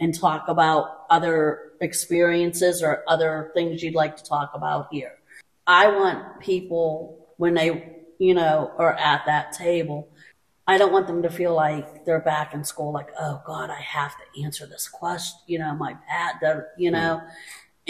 and 0.00 0.18
talk 0.18 0.48
about 0.48 1.06
other 1.10 1.72
experiences 1.80 2.82
or 2.82 3.04
other 3.06 3.50
things 3.54 3.82
you'd 3.82 3.94
like 3.94 4.16
to 4.16 4.24
talk 4.24 4.50
about 4.54 4.88
here. 4.90 5.12
I 5.66 5.88
want 5.88 6.40
people 6.40 7.28
when 7.36 7.54
they, 7.54 7.96
you 8.18 8.34
know, 8.34 8.72
are 8.76 8.94
at 8.94 9.24
that 9.26 9.52
table, 9.52 10.08
I 10.66 10.78
don't 10.78 10.92
want 10.92 11.06
them 11.06 11.22
to 11.22 11.30
feel 11.30 11.54
like 11.54 12.04
they're 12.04 12.20
back 12.20 12.54
in 12.54 12.64
school, 12.64 12.92
like, 12.92 13.08
oh 13.18 13.42
God, 13.46 13.70
I 13.70 13.80
have 13.80 14.14
to 14.16 14.42
answer 14.44 14.66
this 14.66 14.88
question, 14.88 15.40
you 15.46 15.58
know, 15.58 15.74
my 15.74 15.96
pat, 16.08 16.36
you 16.76 16.90
mm-hmm. 16.90 16.92
know, 16.92 17.22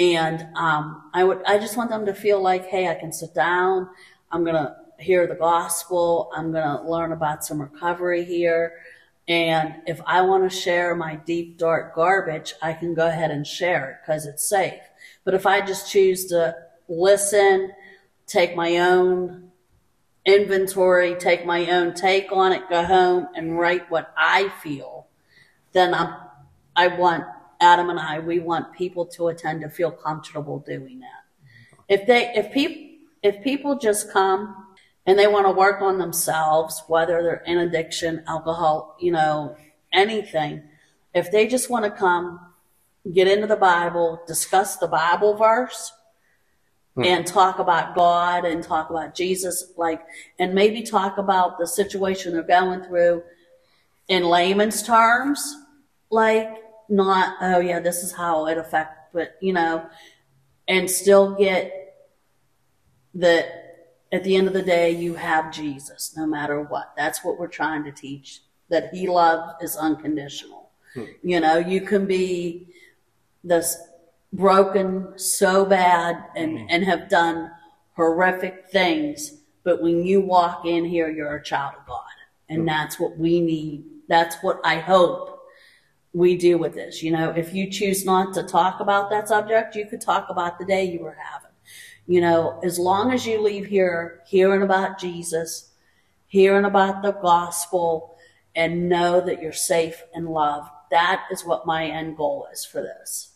and 0.00 0.56
um, 0.56 1.10
I 1.12 1.24
would, 1.24 1.42
I 1.44 1.58
just 1.58 1.76
want 1.76 1.90
them 1.90 2.06
to 2.06 2.14
feel 2.14 2.40
like, 2.40 2.66
hey, 2.66 2.88
I 2.88 2.94
can 2.94 3.12
sit 3.12 3.34
down, 3.34 3.90
I'm 4.32 4.44
gonna 4.44 4.76
hear 4.98 5.26
the 5.26 5.34
gospel, 5.34 6.32
I'm 6.34 6.52
gonna 6.52 6.88
learn 6.88 7.12
about 7.12 7.44
some 7.44 7.60
recovery 7.60 8.24
here, 8.24 8.72
and 9.28 9.74
if 9.86 10.00
I 10.06 10.22
want 10.22 10.50
to 10.50 10.56
share 10.56 10.96
my 10.96 11.16
deep 11.16 11.58
dark 11.58 11.94
garbage, 11.94 12.54
I 12.62 12.72
can 12.72 12.94
go 12.94 13.08
ahead 13.08 13.30
and 13.30 13.46
share 13.46 13.90
it 13.90 13.96
because 14.02 14.24
it's 14.24 14.48
safe. 14.48 14.80
But 15.22 15.34
if 15.34 15.44
I 15.44 15.60
just 15.60 15.92
choose 15.92 16.24
to 16.26 16.56
listen, 16.88 17.70
take 18.26 18.56
my 18.56 18.78
own 18.78 19.52
inventory, 20.24 21.14
take 21.14 21.44
my 21.44 21.70
own 21.70 21.92
take 21.92 22.32
on 22.32 22.52
it, 22.52 22.70
go 22.70 22.84
home 22.84 23.28
and 23.36 23.58
write 23.58 23.90
what 23.90 24.14
I 24.16 24.48
feel, 24.62 25.08
then 25.72 25.92
I'm, 25.92 26.14
I 26.74 26.88
want 26.88 27.24
Adam 27.60 27.90
and 27.90 28.00
I, 28.00 28.18
we 28.18 28.38
want 28.38 28.72
people 28.72 29.06
to 29.06 29.28
attend 29.28 29.60
to 29.62 29.68
feel 29.68 29.90
comfortable 29.90 30.60
doing 30.60 31.00
that. 31.00 31.24
If 31.88 32.06
they, 32.06 32.32
if 32.34 32.52
people, 32.52 32.86
if 33.22 33.42
people 33.42 33.78
just 33.78 34.10
come 34.10 34.66
and 35.06 35.18
they 35.18 35.26
want 35.26 35.46
to 35.46 35.52
work 35.52 35.82
on 35.82 35.98
themselves, 35.98 36.82
whether 36.88 37.22
they're 37.22 37.42
in 37.46 37.58
addiction, 37.58 38.22
alcohol, 38.26 38.96
you 39.00 39.12
know, 39.12 39.56
anything, 39.92 40.62
if 41.14 41.30
they 41.30 41.46
just 41.46 41.68
want 41.68 41.84
to 41.84 41.90
come, 41.90 42.40
get 43.12 43.28
into 43.28 43.46
the 43.46 43.56
Bible, 43.56 44.22
discuss 44.26 44.76
the 44.76 44.86
Bible 44.86 45.34
verse, 45.34 45.92
hmm. 46.94 47.04
and 47.04 47.26
talk 47.26 47.58
about 47.58 47.94
God 47.94 48.44
and 48.44 48.62
talk 48.62 48.90
about 48.90 49.14
Jesus, 49.14 49.72
like, 49.76 50.00
and 50.38 50.54
maybe 50.54 50.82
talk 50.82 51.18
about 51.18 51.58
the 51.58 51.66
situation 51.66 52.32
they're 52.32 52.42
going 52.42 52.82
through 52.84 53.22
in 54.08 54.24
layman's 54.24 54.82
terms, 54.82 55.56
like, 56.10 56.48
not, 56.90 57.36
oh 57.40 57.60
yeah, 57.60 57.80
this 57.80 58.02
is 58.02 58.12
how 58.12 58.46
it 58.46 58.58
affect, 58.58 59.12
but, 59.12 59.36
you 59.40 59.52
know, 59.52 59.86
and 60.68 60.90
still 60.90 61.34
get 61.34 61.72
that 63.14 63.60
at 64.12 64.24
the 64.24 64.36
end 64.36 64.48
of 64.48 64.52
the 64.52 64.62
day, 64.62 64.90
you 64.90 65.14
have 65.14 65.52
Jesus 65.52 66.14
no 66.16 66.26
matter 66.26 66.60
what. 66.62 66.92
That's 66.96 67.24
what 67.24 67.38
we're 67.38 67.48
trying 67.48 67.84
to 67.84 67.92
teach, 67.92 68.42
that 68.68 68.92
he 68.92 69.06
love 69.06 69.56
is 69.60 69.76
unconditional. 69.76 70.70
Hmm. 70.94 71.04
You 71.22 71.40
know, 71.40 71.58
you 71.58 71.80
can 71.82 72.06
be 72.06 72.68
this 73.44 73.76
broken 74.32 75.18
so 75.18 75.64
bad 75.64 76.24
and, 76.36 76.58
hmm. 76.58 76.66
and 76.68 76.84
have 76.84 77.08
done 77.08 77.50
horrific 77.94 78.68
things. 78.70 79.34
But 79.62 79.82
when 79.82 80.04
you 80.04 80.20
walk 80.20 80.64
in 80.64 80.84
here, 80.84 81.08
you're 81.08 81.36
a 81.36 81.42
child 81.42 81.74
of 81.78 81.86
God. 81.86 82.02
And 82.48 82.60
hmm. 82.60 82.66
that's 82.66 82.98
what 82.98 83.16
we 83.16 83.40
need. 83.40 83.84
That's 84.08 84.36
what 84.42 84.60
I 84.64 84.76
hope 84.76 85.39
we 86.12 86.36
do 86.36 86.58
with 86.58 86.74
this. 86.74 87.02
You 87.02 87.12
know, 87.12 87.30
if 87.30 87.54
you 87.54 87.70
choose 87.70 88.04
not 88.04 88.34
to 88.34 88.42
talk 88.42 88.80
about 88.80 89.10
that 89.10 89.28
subject, 89.28 89.76
you 89.76 89.86
could 89.86 90.00
talk 90.00 90.28
about 90.28 90.58
the 90.58 90.64
day 90.64 90.84
you 90.84 91.00
were 91.00 91.16
having. 91.22 91.50
You 92.06 92.20
know, 92.20 92.58
as 92.64 92.78
long 92.78 93.12
as 93.12 93.26
you 93.26 93.40
leave 93.40 93.66
here 93.66 94.20
hearing 94.26 94.62
about 94.62 94.98
Jesus, 94.98 95.70
hearing 96.26 96.64
about 96.64 97.02
the 97.02 97.12
gospel, 97.12 98.16
and 98.54 98.88
know 98.88 99.20
that 99.20 99.40
you're 99.40 99.52
safe 99.52 100.02
and 100.12 100.28
loved, 100.28 100.70
that 100.90 101.24
is 101.30 101.44
what 101.44 101.66
my 101.66 101.86
end 101.86 102.16
goal 102.16 102.48
is 102.52 102.64
for 102.64 102.82
this. 102.82 103.30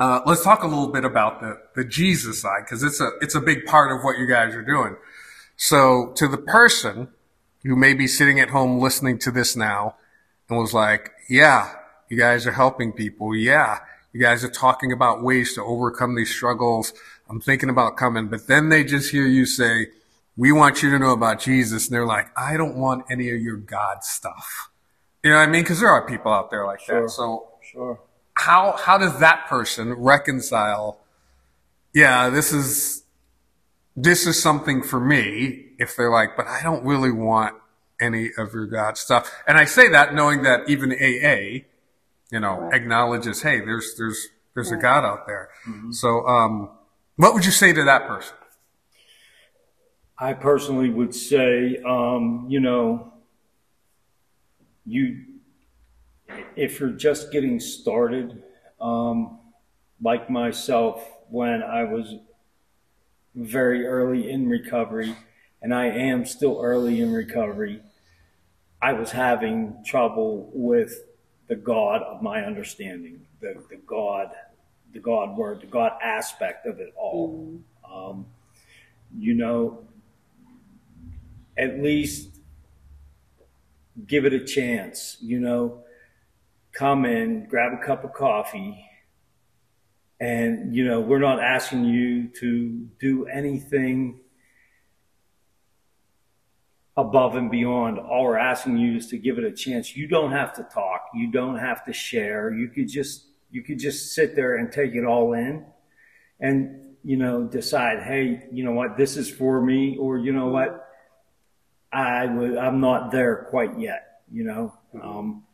Uh, 0.00 0.20
let's 0.26 0.42
talk 0.42 0.62
a 0.62 0.66
little 0.66 0.88
bit 0.88 1.04
about 1.04 1.40
the, 1.40 1.60
the 1.76 1.84
Jesus 1.84 2.40
side 2.40 2.62
because 2.64 2.82
it's 2.82 3.00
a 3.00 3.10
it's 3.20 3.34
a 3.34 3.40
big 3.40 3.66
part 3.66 3.92
of 3.92 4.02
what 4.02 4.18
you 4.18 4.26
guys 4.26 4.54
are 4.54 4.62
doing. 4.62 4.96
So 5.56 6.12
to 6.16 6.26
the 6.26 6.38
person 6.38 7.08
who 7.62 7.76
may 7.76 7.92
be 7.92 8.06
sitting 8.06 8.40
at 8.40 8.48
home 8.48 8.80
listening 8.80 9.18
to 9.18 9.30
this 9.30 9.54
now 9.54 9.96
and 10.48 10.58
was 10.58 10.72
like, 10.72 11.12
"Yeah, 11.28 11.74
you 12.10 12.18
guys 12.18 12.46
are 12.46 12.52
helping 12.52 12.92
people. 12.92 13.34
Yeah, 13.34 13.78
you 14.12 14.20
guys 14.20 14.44
are 14.44 14.50
talking 14.50 14.92
about 14.92 15.22
ways 15.22 15.54
to 15.54 15.62
overcome 15.64 16.14
these 16.16 16.30
struggles. 16.30 16.92
I'm 17.30 17.40
thinking 17.40 17.70
about 17.70 17.96
coming," 17.96 18.26
but 18.28 18.46
then 18.48 18.68
they 18.68 18.84
just 18.84 19.10
hear 19.12 19.24
you 19.24 19.46
say, 19.46 19.86
"We 20.36 20.52
want 20.52 20.82
you 20.82 20.90
to 20.90 20.98
know 20.98 21.12
about 21.12 21.38
Jesus," 21.40 21.86
and 21.86 21.94
they're 21.94 22.04
like, 22.06 22.28
"I 22.36 22.58
don't 22.58 22.76
want 22.76 23.06
any 23.10 23.30
of 23.30 23.40
your 23.40 23.56
God 23.56 24.04
stuff." 24.04 24.68
You 25.22 25.30
know 25.30 25.36
what 25.36 25.48
I 25.48 25.52
mean? 25.52 25.62
Because 25.62 25.80
there 25.80 25.88
are 25.90 26.06
people 26.06 26.32
out 26.32 26.50
there 26.50 26.66
like 26.66 26.80
Sure. 26.80 27.02
that. 27.02 27.10
So 27.10 27.48
Sure. 27.62 28.00
how 28.34 28.72
how 28.72 28.98
does 28.98 29.18
that 29.20 29.46
person 29.46 29.92
reconcile 29.94 30.98
yeah 31.92 32.28
this 32.30 32.52
is 32.52 33.02
this 33.96 34.26
is 34.26 34.40
something 34.40 34.82
for 34.82 34.98
me 34.98 35.66
if 35.78 35.94
they're 35.96 36.10
like 36.10 36.36
but 36.36 36.46
i 36.46 36.62
don't 36.62 36.84
really 36.84 37.10
want 37.12 37.54
any 38.00 38.30
of 38.38 38.54
your 38.54 38.66
god 38.66 38.96
stuff 38.96 39.30
and 39.46 39.58
i 39.58 39.64
say 39.64 39.88
that 39.88 40.14
knowing 40.14 40.42
that 40.42 40.68
even 40.68 40.90
aa 40.92 41.60
you 42.30 42.40
know 42.40 42.58
Right. 42.60 42.74
acknowledges 42.74 43.42
hey 43.42 43.60
there's 43.60 43.94
there's 43.96 44.28
there's 44.54 44.70
a 44.72 44.76
god 44.76 45.04
out 45.04 45.26
there. 45.26 45.50
So 45.90 46.26
um 46.26 46.70
what 47.16 47.34
would 47.34 47.44
you 47.44 47.52
say 47.52 47.72
to 47.72 47.84
that 47.84 48.06
person? 48.06 48.34
I 50.18 50.34
personally 50.34 50.90
would 50.90 51.14
say, 51.14 51.78
um, 51.86 52.44
you 52.48 52.60
know, 52.60 53.14
you, 54.84 55.24
if 56.56 56.78
you're 56.78 56.90
just 56.90 57.32
getting 57.32 57.58
started, 57.58 58.42
um, 58.80 59.38
like 60.02 60.28
myself, 60.28 61.06
when 61.30 61.62
I 61.62 61.84
was 61.84 62.14
very 63.34 63.86
early 63.86 64.30
in 64.30 64.48
recovery, 64.48 65.16
and 65.62 65.74
I 65.74 65.86
am 65.86 66.26
still 66.26 66.60
early 66.62 67.00
in 67.00 67.12
recovery, 67.12 67.80
I 68.82 68.92
was 68.92 69.12
having 69.12 69.82
trouble 69.86 70.50
with 70.52 71.02
the 71.50 71.56
God 71.56 72.04
of 72.04 72.22
my 72.22 72.44
understanding, 72.44 73.26
the, 73.40 73.60
the 73.68 73.76
God, 73.84 74.30
the 74.92 75.00
God 75.00 75.36
word, 75.36 75.60
the 75.60 75.66
God 75.66 75.90
aspect 76.00 76.64
of 76.64 76.78
it 76.78 76.94
all. 76.96 77.60
Um, 77.92 78.26
you 79.18 79.34
know, 79.34 79.84
at 81.58 81.82
least 81.82 82.28
give 84.06 84.26
it 84.26 84.32
a 84.32 84.44
chance, 84.44 85.16
you 85.20 85.40
know, 85.40 85.82
come 86.70 87.04
in, 87.04 87.46
grab 87.46 87.72
a 87.72 87.84
cup 87.84 88.04
of 88.04 88.12
coffee. 88.14 88.86
And, 90.20 90.72
you 90.72 90.86
know, 90.86 91.00
we're 91.00 91.18
not 91.18 91.42
asking 91.42 91.84
you 91.84 92.28
to 92.38 92.86
do 93.00 93.26
anything 93.26 94.20
above 96.96 97.36
and 97.36 97.50
beyond. 97.50 97.98
All 97.98 98.24
we're 98.24 98.36
asking 98.36 98.76
you 98.76 98.96
is 98.96 99.06
to 99.08 99.18
give 99.18 99.38
it 99.38 99.44
a 99.44 99.52
chance. 99.52 99.96
You 99.96 100.06
don't 100.06 100.32
have 100.32 100.52
to 100.54 100.62
talk. 100.64 101.06
You 101.14 101.30
don't 101.30 101.58
have 101.58 101.84
to 101.84 101.92
share. 101.92 102.52
You 102.52 102.68
could 102.68 102.88
just, 102.88 103.26
you 103.50 103.62
could 103.62 103.78
just 103.78 104.14
sit 104.14 104.34
there 104.36 104.56
and 104.56 104.70
take 104.72 104.94
it 104.94 105.04
all 105.04 105.32
in 105.32 105.64
and, 106.40 106.94
you 107.04 107.16
know, 107.16 107.44
decide, 107.44 108.02
hey, 108.02 108.48
you 108.52 108.64
know 108.64 108.72
what, 108.72 108.96
this 108.96 109.16
is 109.16 109.30
for 109.30 109.62
me, 109.62 109.96
or 109.98 110.18
you 110.18 110.32
know 110.32 110.48
what, 110.48 110.86
I 111.92 112.26
would, 112.26 112.56
I'm 112.56 112.80
not 112.80 113.10
there 113.10 113.46
quite 113.50 113.78
yet, 113.78 114.22
you 114.30 114.44
know. 114.44 114.74
Um, 115.02 115.44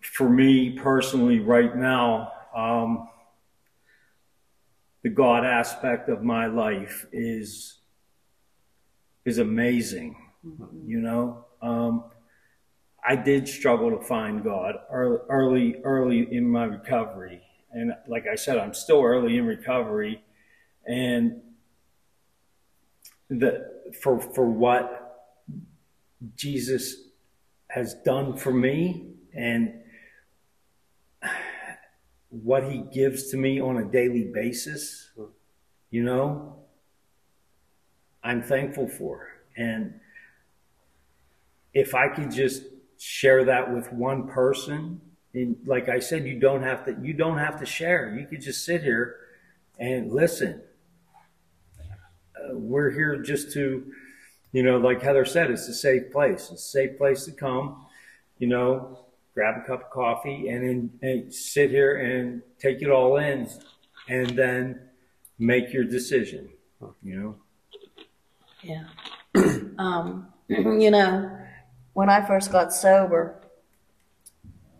for 0.00 0.28
me 0.28 0.70
personally, 0.70 1.40
right 1.40 1.74
now, 1.76 2.32
um, 2.56 3.08
the 5.02 5.10
God 5.10 5.44
aspect 5.44 6.08
of 6.08 6.22
my 6.22 6.46
life 6.46 7.06
is 7.12 7.77
is 9.28 9.38
amazing. 9.38 10.16
You 10.86 11.00
know, 11.00 11.44
um, 11.60 12.04
I 13.06 13.14
did 13.14 13.46
struggle 13.46 13.90
to 13.90 14.02
find 14.04 14.42
God 14.42 14.74
early, 14.90 15.18
early, 15.28 15.76
early 15.84 16.34
in 16.34 16.48
my 16.48 16.64
recovery, 16.64 17.42
and 17.70 17.92
like 18.08 18.26
I 18.26 18.34
said, 18.34 18.56
I'm 18.58 18.74
still 18.74 19.02
early 19.02 19.36
in 19.36 19.46
recovery, 19.46 20.22
and 20.86 21.42
the 23.28 23.66
for 24.00 24.18
for 24.18 24.48
what 24.48 24.86
Jesus 26.34 26.96
has 27.68 27.94
done 28.04 28.36
for 28.36 28.52
me 28.52 29.12
and 29.34 29.74
what 32.30 32.64
he 32.64 32.82
gives 32.92 33.30
to 33.30 33.36
me 33.36 33.60
on 33.60 33.76
a 33.76 33.84
daily 33.84 34.30
basis, 34.32 35.10
you 35.90 36.02
know, 36.02 36.67
I'm 38.22 38.42
thankful 38.42 38.88
for. 38.88 39.28
And 39.56 40.00
if 41.74 41.94
I 41.94 42.08
could 42.08 42.30
just 42.30 42.62
share 42.98 43.44
that 43.44 43.72
with 43.72 43.92
one 43.92 44.28
person, 44.28 45.00
and 45.34 45.56
like 45.66 45.88
I 45.88 45.98
said, 45.98 46.26
you 46.26 46.38
don't 46.38 46.62
have 46.62 46.84
to 46.86 46.96
you 47.02 47.12
don't 47.12 47.38
have 47.38 47.58
to 47.60 47.66
share. 47.66 48.16
You 48.18 48.26
could 48.26 48.40
just 48.40 48.64
sit 48.64 48.82
here 48.82 49.16
and 49.78 50.12
listen. 50.12 50.60
Uh, 52.36 52.54
we're 52.56 52.90
here 52.90 53.16
just 53.22 53.52
to, 53.52 53.84
you 54.52 54.62
know, 54.62 54.78
like 54.78 55.02
Heather 55.02 55.24
said, 55.24 55.50
it's 55.50 55.68
a 55.68 55.74
safe 55.74 56.10
place. 56.10 56.50
It's 56.50 56.62
a 56.62 56.70
safe 56.70 56.98
place 56.98 57.24
to 57.26 57.32
come, 57.32 57.86
you 58.38 58.48
know, 58.48 58.98
grab 59.34 59.62
a 59.62 59.66
cup 59.66 59.82
of 59.82 59.90
coffee 59.90 60.48
and 60.48 60.66
then 60.66 60.90
and 61.02 61.32
sit 61.32 61.70
here 61.70 61.96
and 61.96 62.42
take 62.58 62.82
it 62.82 62.90
all 62.90 63.18
in 63.18 63.48
and 64.08 64.30
then 64.30 64.80
make 65.38 65.72
your 65.72 65.84
decision, 65.84 66.48
you 67.02 67.20
know. 67.20 67.36
Yeah. 68.62 68.84
um, 69.78 70.28
you 70.48 70.90
know, 70.90 71.38
when 71.92 72.10
I 72.10 72.26
first 72.26 72.52
got 72.52 72.72
sober, 72.72 73.40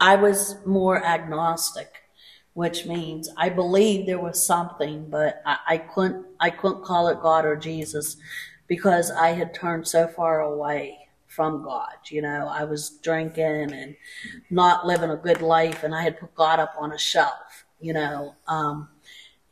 I 0.01 0.17
was 0.17 0.57
more 0.65 1.05
agnostic, 1.05 1.93
which 2.55 2.87
means 2.87 3.29
I 3.37 3.49
believed 3.49 4.09
there 4.09 4.21
was 4.21 4.45
something, 4.45 5.09
but 5.11 5.43
I, 5.45 5.59
I 5.69 5.79
couldn't 5.79 6.27
I 6.41 6.51
couldn't 6.51 6.85
call 6.85 7.09
it 7.09 7.21
God 7.21 7.45
or 7.45 7.57
Jesus 7.57 8.17
because 8.69 9.11
I 9.11 9.29
had 9.31 9.55
turned 9.55 9.89
so 9.89 10.07
far 10.07 10.41
away 10.41 10.99
from 11.27 11.63
God. 11.63 11.95
You 12.07 12.23
know, 12.23 12.49
I 12.49 12.65
was 12.65 12.91
drinking 13.03 13.73
and 13.73 13.97
not 14.51 14.87
living 14.87 15.11
a 15.11 15.17
good 15.17 15.43
life, 15.43 15.83
and 15.83 15.95
I 15.95 16.03
had 16.03 16.21
put 16.21 16.35
God 16.35 16.61
up 16.61 16.75
on 16.79 16.93
a 16.93 16.99
shelf. 16.99 17.65
You 17.81 17.93
know, 17.93 18.35
um, 18.47 18.89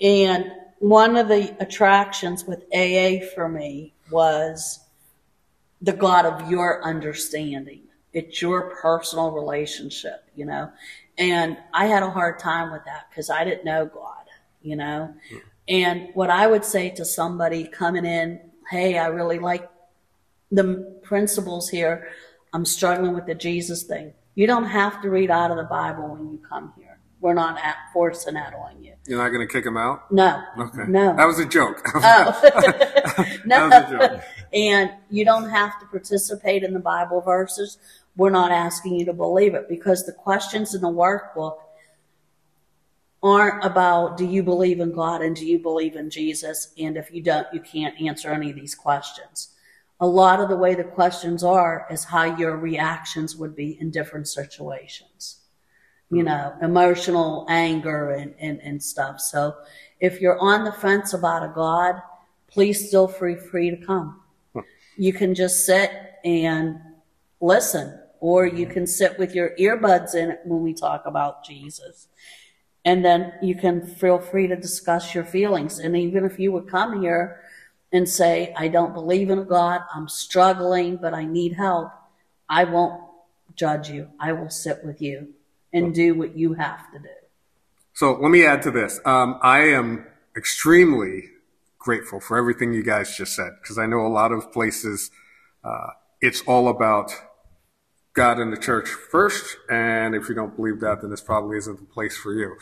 and 0.00 0.50
one 0.78 1.16
of 1.16 1.28
the 1.28 1.56
attractions 1.60 2.44
with 2.44 2.64
AA 2.72 3.24
for 3.34 3.48
me 3.48 3.95
was 4.10 4.80
the 5.82 5.92
God 5.92 6.24
of 6.24 6.50
your 6.50 6.82
understanding. 6.84 7.82
It's 8.12 8.40
your 8.40 8.74
personal 8.76 9.30
relationship, 9.30 10.24
you 10.34 10.46
know. 10.46 10.70
And 11.18 11.56
I 11.72 11.86
had 11.86 12.02
a 12.02 12.10
hard 12.10 12.38
time 12.38 12.72
with 12.72 12.84
that 12.86 13.06
because 13.10 13.30
I 13.30 13.44
didn't 13.44 13.64
know 13.64 13.86
God, 13.86 14.24
you 14.62 14.76
know. 14.76 15.14
And 15.68 16.08
what 16.14 16.30
I 16.30 16.46
would 16.46 16.64
say 16.64 16.90
to 16.90 17.04
somebody 17.04 17.64
coming 17.64 18.04
in, 18.04 18.40
hey, 18.70 18.98
I 18.98 19.06
really 19.08 19.38
like 19.38 19.68
the 20.50 20.98
principles 21.02 21.68
here. 21.68 22.08
I'm 22.52 22.64
struggling 22.64 23.14
with 23.14 23.26
the 23.26 23.34
Jesus 23.34 23.82
thing. 23.82 24.14
You 24.34 24.46
don't 24.46 24.66
have 24.66 25.02
to 25.02 25.10
read 25.10 25.30
out 25.30 25.50
of 25.50 25.56
the 25.56 25.64
Bible 25.64 26.08
when 26.08 26.30
you 26.30 26.38
come 26.38 26.72
here. 26.76 26.85
We're 27.26 27.34
not 27.34 27.58
at, 27.58 27.76
forcing 27.92 28.34
that 28.34 28.54
on 28.54 28.82
you. 28.84 28.92
you're 29.08 29.18
not 29.18 29.30
going 29.30 29.44
to 29.46 29.52
kick 29.52 29.66
him 29.66 29.76
out 29.76 30.10
No. 30.12 30.40
okay 30.60 30.84
No. 30.86 31.16
that 31.16 31.26
was 31.26 31.40
a 31.40 31.44
joke 31.44 31.82
Oh. 31.94 32.40
no. 33.44 33.68
That 33.68 33.90
was 33.90 33.92
a 33.92 34.08
joke. 34.08 34.22
And 34.52 34.90
you 35.10 35.24
don't 35.24 35.50
have 35.50 35.78
to 35.80 35.86
participate 35.86 36.62
in 36.62 36.72
the 36.72 36.78
Bible 36.94 37.20
verses. 37.20 37.78
We're 38.16 38.30
not 38.30 38.52
asking 38.52 38.94
you 38.94 39.04
to 39.06 39.12
believe 39.12 39.54
it 39.54 39.68
because 39.68 40.06
the 40.06 40.12
questions 40.12 40.72
in 40.74 40.82
the 40.82 40.88
workbook 40.88 41.58
aren't 43.22 43.64
about 43.64 44.16
do 44.16 44.24
you 44.24 44.42
believe 44.42 44.78
in 44.78 44.92
God 44.92 45.20
and 45.22 45.34
do 45.34 45.44
you 45.44 45.58
believe 45.58 45.96
in 45.96 46.10
Jesus? 46.10 46.72
And 46.78 46.96
if 46.96 47.10
you 47.12 47.22
don't, 47.22 47.46
you 47.52 47.60
can't 47.60 48.00
answer 48.00 48.30
any 48.30 48.50
of 48.50 48.56
these 48.56 48.74
questions. 48.76 49.48
A 49.98 50.06
lot 50.06 50.40
of 50.40 50.48
the 50.48 50.56
way 50.56 50.74
the 50.74 50.84
questions 50.84 51.42
are 51.42 51.86
is 51.90 52.04
how 52.04 52.24
your 52.36 52.56
reactions 52.56 53.34
would 53.34 53.56
be 53.56 53.76
in 53.80 53.90
different 53.90 54.28
situations. 54.28 55.40
You 56.08 56.22
know, 56.22 56.54
emotional 56.62 57.46
anger 57.48 58.12
and, 58.12 58.32
and, 58.38 58.60
and 58.60 58.80
stuff. 58.80 59.20
So 59.20 59.56
if 59.98 60.20
you're 60.20 60.38
on 60.38 60.64
the 60.64 60.70
fence 60.70 61.14
about 61.14 61.42
a 61.42 61.52
God, 61.52 62.00
please 62.48 62.88
still 62.88 63.08
free 63.08 63.34
free 63.34 63.70
to 63.70 63.76
come. 63.84 64.20
You 64.96 65.12
can 65.12 65.34
just 65.34 65.66
sit 65.66 65.90
and 66.24 66.80
listen, 67.40 67.98
or 68.20 68.46
you 68.46 68.64
mm-hmm. 68.64 68.72
can 68.72 68.86
sit 68.86 69.18
with 69.18 69.34
your 69.34 69.50
earbuds 69.56 70.14
in 70.14 70.38
when 70.44 70.62
we 70.62 70.74
talk 70.74 71.06
about 71.06 71.44
Jesus. 71.44 72.08
And 72.84 73.04
then 73.04 73.32
you 73.42 73.56
can 73.56 73.84
feel 73.84 74.18
free 74.18 74.46
to 74.46 74.56
discuss 74.56 75.14
your 75.14 75.24
feelings. 75.24 75.80
And 75.80 75.96
even 75.96 76.24
if 76.24 76.38
you 76.38 76.52
would 76.52 76.68
come 76.68 77.02
here 77.02 77.42
and 77.92 78.08
say, 78.08 78.54
I 78.56 78.68
don't 78.68 78.94
believe 78.94 79.28
in 79.28 79.40
a 79.40 79.44
God, 79.44 79.82
I'm 79.92 80.08
struggling, 80.08 80.96
but 80.96 81.12
I 81.12 81.24
need 81.24 81.54
help, 81.54 81.90
I 82.48 82.64
won't 82.64 83.02
judge 83.54 83.90
you. 83.90 84.08
I 84.20 84.32
will 84.32 84.50
sit 84.50 84.84
with 84.84 85.02
you 85.02 85.34
and 85.76 85.94
do 85.94 86.14
what 86.14 86.36
you 86.36 86.54
have 86.54 86.90
to 86.92 86.98
do. 86.98 87.08
So 87.92 88.12
let 88.14 88.30
me 88.30 88.44
add 88.44 88.62
to 88.62 88.70
this. 88.70 89.00
Um, 89.04 89.38
I 89.42 89.60
am 89.60 90.06
extremely 90.36 91.30
grateful 91.78 92.20
for 92.20 92.36
everything 92.36 92.72
you 92.72 92.82
guys 92.82 93.16
just 93.16 93.34
said 93.34 93.52
because 93.60 93.78
I 93.78 93.86
know 93.86 94.00
a 94.00 94.08
lot 94.08 94.32
of 94.32 94.52
places 94.52 95.10
uh, 95.62 95.88
it's 96.20 96.42
all 96.42 96.68
about 96.68 97.12
God 98.12 98.38
and 98.38 98.52
the 98.52 98.56
church 98.56 98.88
first, 98.88 99.56
and 99.68 100.14
if 100.14 100.28
you 100.28 100.34
don't 100.34 100.56
believe 100.56 100.80
that, 100.80 101.02
then 101.02 101.10
this 101.10 101.20
probably 101.20 101.58
isn't 101.58 101.78
the 101.78 101.84
place 101.84 102.16
for 102.16 102.32
you. 102.32 102.56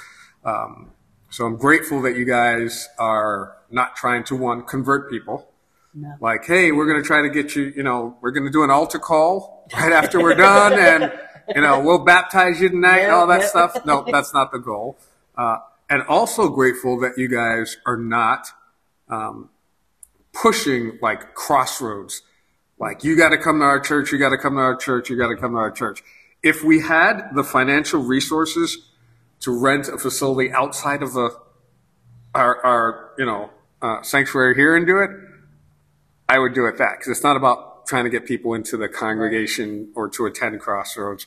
Um, 0.44 0.90
so 1.31 1.46
I'm 1.46 1.57
grateful 1.57 2.03
that 2.03 2.16
you 2.16 2.24
guys 2.24 2.88
are 2.98 3.57
not 3.70 3.94
trying 3.96 4.24
to 4.24 4.37
one 4.37 4.62
convert 4.62 5.11
people. 5.11 5.48
No. 5.94 6.14
Like, 6.20 6.44
hey, 6.44 6.72
we're 6.72 6.87
going 6.87 7.00
to 7.00 7.07
try 7.07 7.22
to 7.22 7.31
get 7.31 7.55
you. 7.55 7.72
You 7.77 7.85
know, 7.85 8.16
we're 8.20 8.33
going 8.33 8.46
to 8.46 8.50
do 8.50 8.64
an 8.64 8.70
altar 8.70 8.98
call 8.98 9.68
right 9.77 9.92
after 9.92 10.20
we're 10.20 10.35
done, 10.35 10.72
and 10.72 11.12
you 11.54 11.61
know, 11.61 11.80
we'll 11.80 12.04
baptize 12.04 12.61
you 12.61 12.68
tonight 12.68 13.00
and 13.00 13.12
all 13.12 13.26
that 13.26 13.42
Yeah. 13.42 13.46
stuff. 13.46 13.85
No, 13.85 14.04
that's 14.11 14.33
not 14.33 14.52
the 14.52 14.59
goal. 14.59 14.98
Uh, 15.37 15.59
and 15.90 16.02
also 16.04 16.48
grateful 16.48 16.98
that 17.00 17.18
you 17.18 17.28
guys 17.28 17.76
are 17.87 17.96
not 17.96 18.48
um, 19.09 19.50
pushing 20.33 20.98
like 21.02 21.35
crossroads. 21.35 22.22
Like, 22.78 23.04
you 23.04 23.16
got 23.16 23.30
to 23.30 23.38
come 23.38 23.61
to 23.61 23.64
our 23.64 23.80
church, 23.80 24.11
you 24.12 24.18
got 24.18 24.30
to 24.30 24.38
come 24.38 24.54
to 24.54 24.61
our 24.61 24.76
church, 24.76 25.09
you 25.11 25.16
got 25.16 25.28
to 25.28 25.37
come 25.37 25.52
to 25.52 25.59
our 25.59 25.70
church. 25.70 26.02
If 26.42 26.62
we 26.64 26.80
had 26.80 27.30
the 27.35 27.44
financial 27.44 28.02
resources 28.02 28.78
to 29.40 29.57
rent 29.57 29.88
a 29.88 29.98
facility 29.98 30.50
outside 30.52 31.02
of 31.02 31.12
the 31.12 31.30
our, 32.35 32.64
our 32.64 33.11
you 33.18 33.24
know 33.26 33.50
uh, 33.80 34.02
sanctuary 34.02 34.54
here 34.54 34.74
and 34.76 34.87
do 34.87 34.98
it, 34.98 35.11
I 36.28 36.38
would 36.38 36.54
do 36.54 36.66
it 36.66 36.78
that 36.78 36.94
because 36.98 37.09
it's 37.09 37.22
not 37.22 37.37
about 37.37 37.73
trying 37.87 38.05
to 38.05 38.11
get 38.11 38.27
people 38.27 38.55
into 38.55 38.77
the 38.77 38.88
congregation 38.88 39.90
or 39.94 40.09
to 40.11 40.27
attend 40.27 40.61
Crossroads, 40.61 41.27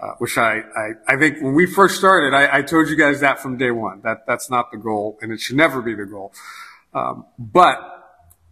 uh, 0.00 0.12
which 0.18 0.38
I, 0.38 0.60
I 0.76 0.90
I 1.06 1.16
think 1.16 1.40
when 1.42 1.54
we 1.54 1.66
first 1.66 1.96
started, 1.96 2.34
I, 2.34 2.58
I 2.58 2.62
told 2.62 2.88
you 2.88 2.96
guys 2.96 3.20
that 3.20 3.40
from 3.40 3.56
day 3.56 3.70
one 3.70 4.00
that 4.02 4.26
that's 4.26 4.48
not 4.50 4.70
the 4.70 4.78
goal 4.78 5.18
and 5.20 5.32
it 5.32 5.40
should 5.40 5.56
never 5.56 5.82
be 5.82 5.94
the 5.94 6.06
goal. 6.06 6.32
Um, 6.94 7.26
but 7.38 7.78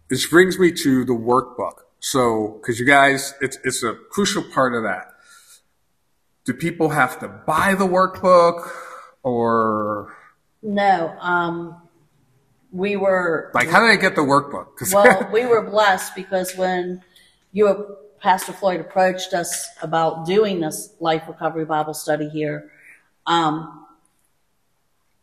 this 0.09 0.25
brings 0.27 0.57
me 0.59 0.71
to 0.71 1.03
the 1.05 1.13
workbook. 1.13 1.79
So, 1.99 2.59
because 2.61 2.79
you 2.79 2.85
guys, 2.85 3.33
it's 3.41 3.57
it's 3.63 3.83
a 3.83 3.93
crucial 4.11 4.43
part 4.43 4.75
of 4.75 4.83
that. 4.83 5.13
Do 6.45 6.53
people 6.53 6.89
have 6.89 7.19
to 7.19 7.27
buy 7.27 7.73
the 7.75 7.85
workbook, 7.87 8.69
or 9.23 10.15
No, 10.61 11.15
um, 11.19 11.81
we 12.71 12.95
were 12.95 13.51
like 13.53 13.69
how 13.69 13.79
do 13.79 13.85
I 13.87 13.95
get 13.95 14.15
the 14.15 14.21
workbook? 14.21 14.67
well, 14.93 15.29
we 15.33 15.45
were 15.45 15.61
blessed 15.69 16.15
because 16.15 16.55
when 16.55 17.03
you, 17.57 17.97
Pastor 18.19 18.53
Floyd, 18.53 18.79
approached 18.79 19.33
us 19.33 19.67
about 19.81 20.25
doing 20.25 20.59
this 20.59 20.93
Life 20.99 21.23
Recovery 21.27 21.65
Bible 21.65 21.95
study 21.95 22.29
here, 22.29 22.71
um, 23.25 23.85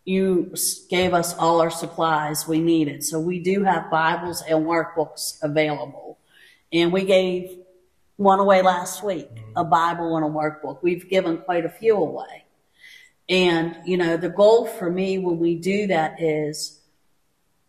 you 0.05 0.53
gave 0.91 1.15
us 1.15 1.35
all 1.39 1.61
our 1.61 1.71
supplies 1.71 2.47
we 2.47 2.59
needed. 2.59 3.05
So 3.05 3.19
we 3.21 3.39
do 3.39 3.63
have 3.63 3.91
Bibles 3.91 4.43
and 4.43 4.67
workbooks 4.67 5.43
available. 5.43 6.19
And 6.73 6.93
we 6.93 7.05
gave 7.05 7.57
one 8.17 8.41
away 8.41 8.63
last 8.63 9.03
week, 9.03 9.31
a 9.57 9.65
Bible 9.65 10.17
and 10.17 10.27
a 10.27 10.29
workbook. 10.29 10.83
We've 10.83 11.09
given 11.09 11.39
quite 11.39 11.65
a 11.65 11.71
few 11.71 11.97
away. 11.97 12.45
And, 13.29 13.79
you 13.87 13.97
know, 13.97 14.17
the 14.17 14.29
goal 14.29 14.67
for 14.67 14.91
me 14.91 15.19
when 15.19 15.39
we 15.39 15.55
do 15.55 15.87
that 15.87 16.21
is 16.21 16.81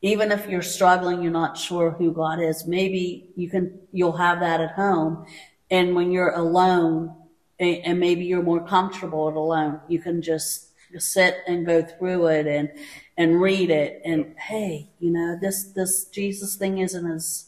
even 0.06 0.32
if 0.32 0.48
you're 0.48 0.62
struggling, 0.62 1.24
you're 1.24 1.32
not 1.32 1.58
sure 1.58 1.92
who 1.92 2.12
God 2.12 2.40
is, 2.40 2.68
maybe 2.68 3.32
you 3.36 3.50
can, 3.50 3.80
you'll 3.92 4.18
have 4.18 4.40
that 4.40 4.62
at 4.62 4.72
home. 4.72 5.26
And 5.72 5.96
when 5.96 6.12
you're 6.12 6.30
alone 6.30 7.16
and, 7.60 8.00
maybe 8.00 8.26
you're 8.26 8.44
more 8.44 8.66
comfortable 8.66 9.30
at 9.30 9.36
alone, 9.36 9.80
you 9.88 10.00
can 10.00 10.22
just 10.22 10.70
sit 10.98 11.38
and 11.48 11.66
go 11.66 11.82
through 11.82 12.28
it 12.28 12.46
and, 12.46 12.70
and 13.18 13.42
read 13.42 13.72
it. 13.72 14.02
And 14.06 14.36
hey, 14.38 14.92
you 15.00 15.12
know, 15.12 15.40
this, 15.42 15.72
this 15.72 16.06
Jesus 16.06 16.56
thing 16.56 16.78
isn't 16.78 17.12
as 17.12 17.48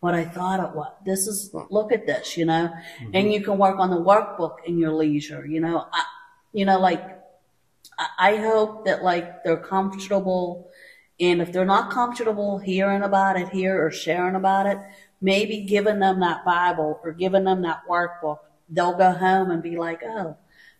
what 0.00 0.12
I 0.12 0.26
thought 0.26 0.60
it 0.60 0.76
was. 0.76 0.92
This 1.06 1.26
is, 1.26 1.54
look 1.70 1.90
at 1.90 2.06
this, 2.06 2.36
you 2.36 2.44
know, 2.44 2.68
mm-hmm. 2.68 3.10
and 3.14 3.32
you 3.32 3.40
can 3.40 3.56
work 3.56 3.78
on 3.78 3.88
the 3.88 3.96
workbook 3.96 4.56
in 4.66 4.78
your 4.78 4.92
leisure, 4.92 5.46
you 5.46 5.60
know, 5.60 5.86
I, 5.90 6.04
you 6.52 6.66
know, 6.66 6.78
like, 6.78 7.14
I 8.18 8.36
hope 8.36 8.84
that 8.86 9.02
like 9.02 9.44
they're 9.44 9.56
comfortable 9.56 10.68
and 11.20 11.40
if 11.40 11.52
they're 11.52 11.64
not 11.64 11.90
comfortable 11.90 12.58
hearing 12.58 13.02
about 13.02 13.38
it 13.38 13.48
here 13.50 13.84
or 13.84 13.90
sharing 13.90 14.34
about 14.34 14.66
it, 14.66 14.78
maybe 15.20 15.60
giving 15.60 16.00
them 16.00 16.20
that 16.20 16.44
Bible 16.44 17.00
or 17.04 17.12
giving 17.12 17.44
them 17.44 17.62
that 17.62 17.82
workbook, 17.88 18.38
they'll 18.68 18.96
go 18.96 19.12
home 19.12 19.50
and 19.50 19.62
be 19.62 19.76
like, 19.76 20.02
oh, 20.04 20.36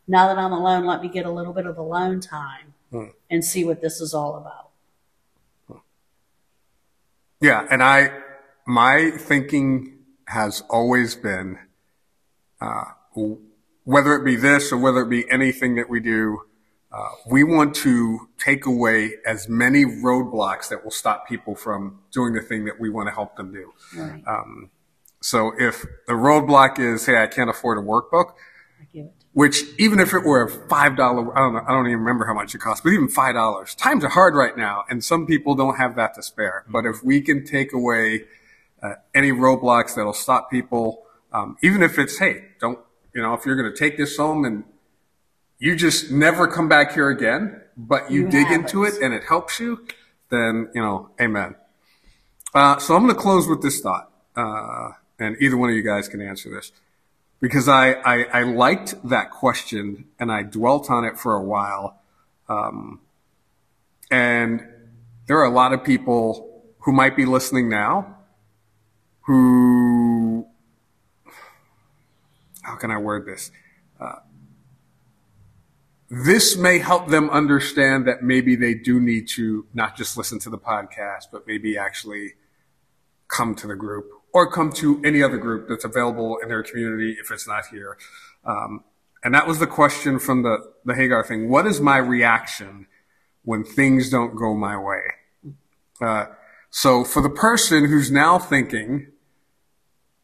now 0.07 0.29
that 0.29 0.39
I'm 0.39 0.53
alone, 0.53 0.85
let 0.85 1.01
me 1.01 1.09
get 1.09 1.25
a 1.25 1.31
little 1.31 1.53
bit 1.53 1.67
of 1.67 1.79
alone 1.79 2.21
time 2.21 2.75
and 3.31 3.45
see 3.45 3.65
what 3.65 3.81
this 3.81 4.01
is 4.01 4.13
all 4.15 4.37
about. 4.37 5.81
Yeah, 7.41 7.67
and 7.71 7.83
I, 7.83 8.11
my 8.67 9.13
thinking 9.19 9.99
has 10.27 10.63
always 10.71 11.15
been, 11.17 11.59
uh, 12.61 12.85
whether 13.85 14.15
it 14.15 14.25
be 14.25 14.37
this 14.37 14.73
or 14.73 14.79
whether 14.79 15.03
it 15.03 15.11
be 15.11 15.31
anything 15.31 15.75
that 15.75 15.91
we 15.91 16.01
do, 16.01 16.43
uh, 16.95 17.09
we 17.27 17.43
want 17.43 17.75
to 17.75 18.29
take 18.39 18.67
away 18.67 19.15
as 19.27 19.49
many 19.49 19.85
roadblocks 19.85 20.69
that 20.69 20.85
will 20.85 20.91
stop 21.03 21.27
people 21.29 21.55
from 21.57 21.99
doing 22.13 22.33
the 22.35 22.41
thing 22.43 22.65
that 22.67 22.79
we 22.79 22.89
want 22.91 23.09
to 23.09 23.15
help 23.15 23.37
them 23.37 23.53
do. 23.53 23.73
Right. 23.97 24.23
So 25.21 25.53
if 25.59 25.83
the 26.07 26.13
roadblock 26.13 26.79
is, 26.79 27.07
hey, 27.07 27.17
I 27.23 27.27
can't 27.27 27.49
afford 27.49 27.79
a 27.79 27.81
workbook, 27.81 28.35
I 28.81 28.85
give 28.93 29.07
it. 29.07 29.15
which 29.33 29.63
even 29.79 29.99
if 29.99 30.13
it 30.13 30.23
were 30.23 30.43
a 30.45 30.51
five 30.69 30.97
dollar, 30.97 31.35
I 31.37 31.41
don't 31.41 31.55
know, 31.55 31.63
I 31.67 31.73
don't 31.73 31.87
even 31.87 32.01
remember 32.01 32.27
how 32.27 32.35
much 32.35 32.55
it 32.55 32.59
costs, 32.59 32.83
but 32.85 32.93
even 32.93 33.09
five 33.09 33.35
dollars, 33.35 33.75
times 33.75 34.05
are 34.05 34.11
hard 34.11 34.35
right 34.35 34.55
now, 34.57 34.85
and 34.91 35.03
some 35.03 35.27
people 35.27 35.55
don't 35.55 35.77
have 35.77 35.97
that 35.97 36.15
to 36.17 36.23
spare. 36.23 36.65
But 36.69 36.85
if 36.85 37.03
we 37.03 37.23
can 37.23 37.45
take 37.45 37.73
away 37.73 38.25
uh, 38.83 38.97
any 39.15 39.33
roadblocks 39.33 39.95
that'll 39.95 40.13
stop 40.13 40.51
people, 40.51 41.05
um, 41.33 41.57
even 41.63 41.83
if 41.83 41.99
it's, 41.99 42.19
hey, 42.19 42.45
don't, 42.61 42.79
you 43.15 43.23
know, 43.23 43.33
if 43.33 43.47
you're 43.47 43.57
going 43.57 43.73
to 43.73 43.79
take 43.79 43.97
this 43.97 44.19
home 44.19 44.45
and 44.45 44.65
you 45.65 45.75
just 45.75 46.11
never 46.11 46.47
come 46.47 46.69
back 46.69 46.93
here 46.93 47.09
again, 47.09 47.59
but 47.75 48.11
you, 48.11 48.25
You 48.25 48.29
dig 48.29 48.51
into 48.51 48.85
it. 48.85 48.97
it 48.97 49.03
and 49.03 49.15
it 49.15 49.25
helps 49.25 49.59
you, 49.59 49.87
then 50.29 50.69
you 50.75 50.83
know, 50.83 51.09
amen. 51.19 51.55
Uh, 52.55 52.77
so 52.79 52.95
I'm 52.95 53.03
going 53.05 53.15
to 53.15 53.21
close 53.21 53.49
with 53.49 53.63
this 53.63 53.81
thought, 53.81 54.11
uh, 54.37 54.91
and 55.19 55.37
either 55.41 55.57
one 55.57 55.71
of 55.71 55.75
you 55.75 55.83
guys 55.83 56.07
can 56.07 56.21
answer 56.21 56.51
this 56.51 56.71
because 57.41 57.67
I, 57.67 57.93
I, 57.93 58.25
I 58.25 58.43
liked 58.43 59.09
that 59.09 59.31
question 59.31 60.05
and 60.21 60.31
I 60.31 60.43
dwelt 60.43 60.91
on 60.91 61.03
it 61.07 61.19
for 61.19 61.35
a 61.35 61.43
while. 61.43 61.99
Um, 62.47 63.01
and 64.11 64.67
there 65.27 65.39
are 65.39 65.47
a 65.47 65.51
lot 65.51 65.73
of 65.73 65.83
people 65.83 66.63
who 66.81 66.93
might 66.93 67.17
be 67.17 67.25
listening 67.25 67.71
now 67.71 68.19
who, 69.23 70.47
how 72.61 72.77
can 72.77 72.91
I 72.91 72.99
word 72.99 73.25
this? 73.25 73.51
Uh, 73.99 74.17
this 76.15 76.57
may 76.57 76.79
help 76.79 77.09
them 77.09 77.29
understand 77.31 78.07
that 78.07 78.23
maybe 78.23 78.55
they 78.55 78.75
do 78.75 79.01
need 79.01 79.27
to 79.29 79.67
not 79.75 79.97
just 79.97 80.17
listen 80.17 80.39
to 80.41 80.51
the 80.51 80.59
podcast, 80.59 81.25
but 81.33 81.47
maybe 81.47 81.77
actually 81.77 82.35
come 83.27 83.55
to 83.57 83.67
the 83.67 83.75
group 83.75 84.09
or 84.33 84.51
come 84.51 84.71
to 84.71 85.03
any 85.05 85.23
other 85.23 85.39
group 85.39 85.69
that's 85.69 85.85
available 85.85 86.39
in 86.39 86.49
their 86.49 86.63
community 86.63 87.17
if 87.21 87.31
it's 87.33 87.49
not 87.49 87.67
here. 87.67 87.97
Um, 88.45 88.85
and 89.25 89.35
that 89.35 89.47
was 89.49 89.59
the 89.59 89.67
question 89.67 90.19
from 90.19 90.43
the, 90.43 90.59
the 90.85 90.95
Hagar 90.95 91.25
thing. 91.25 91.49
What 91.49 91.67
is 91.67 91.81
my 91.81 91.97
reaction 91.97 92.87
when 93.43 93.65
things 93.65 94.11
don't 94.11 94.37
go 94.37 94.55
my 94.55 94.77
way? 94.77 95.01
Uh, 96.01 96.27
so 96.71 97.05
for 97.05 97.23
the 97.23 97.31
person 97.31 97.87
who's 97.87 98.11
now 98.11 98.39
thinking, 98.39 99.09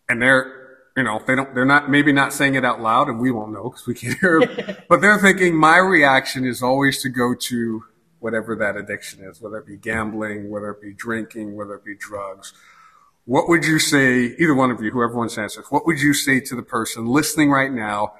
and 0.09 0.20
they're, 0.22 0.60
you 0.96 1.03
know, 1.03 1.20
they 1.26 1.35
don't, 1.35 1.55
they're 1.55 1.64
not, 1.64 1.90
maybe 1.90 2.12
not 2.12 2.33
saying 2.33 2.55
it 2.55 2.64
out 2.64 2.81
loud 2.81 3.09
and 3.09 3.20
we 3.20 3.31
won't 3.31 3.53
know 3.53 3.70
because 3.70 3.87
we 3.87 3.94
can't 3.94 4.18
hear 4.18 4.40
but 4.88 5.00
they're 5.00 5.18
thinking 5.18 5.55
my 5.55 5.79
reaction 5.79 6.44
is 6.44 6.62
always 6.62 7.00
to 7.03 7.09
go 7.09 7.35
to 7.35 7.85
whatever 8.18 8.55
that 8.55 8.76
addiction 8.76 9.24
is, 9.24 9.40
whether 9.40 9.59
it 9.59 9.66
be 9.66 9.76
gambling, 9.76 10.50
whether 10.50 10.70
it 10.70 10.81
be 10.81 10.92
drinking, 10.92 11.57
whether 11.57 11.74
it 11.74 11.85
be 11.85 11.94
drugs. 11.94 12.53
What 13.24 13.48
would 13.48 13.64
you 13.64 13.79
say, 13.79 14.35
either 14.38 14.55
one 14.55 14.70
of 14.70 14.83
you, 14.83 14.90
whoever 14.90 15.14
wants 15.14 15.35
to 15.35 15.42
answer, 15.42 15.62
what 15.70 15.87
would 15.87 16.00
you 16.00 16.12
say 16.12 16.40
to 16.40 16.57
the 16.57 16.62
person 16.62 17.07
listening 17.07 17.50
right 17.50 17.72
now 17.72 18.14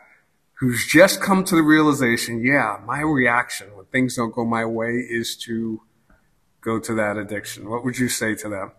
who's 0.61 0.87
just 0.87 1.21
come 1.21 1.43
to 1.45 1.55
the 1.55 1.63
realization, 1.63 2.45
yeah, 2.45 2.79
my 2.85 3.01
reaction 3.01 3.75
when 3.75 3.87
things 3.87 4.17
don't 4.17 4.35
go 4.35 4.45
my 4.45 4.65
way 4.65 4.91
is 4.91 5.37
to 5.37 5.83
go 6.61 6.79
to 6.79 6.95
that 6.95 7.17
addiction? 7.17 7.69
What 7.69 7.85
would 7.85 7.99
you 7.99 8.09
say 8.09 8.35
to 8.37 8.49
them? 8.49 8.73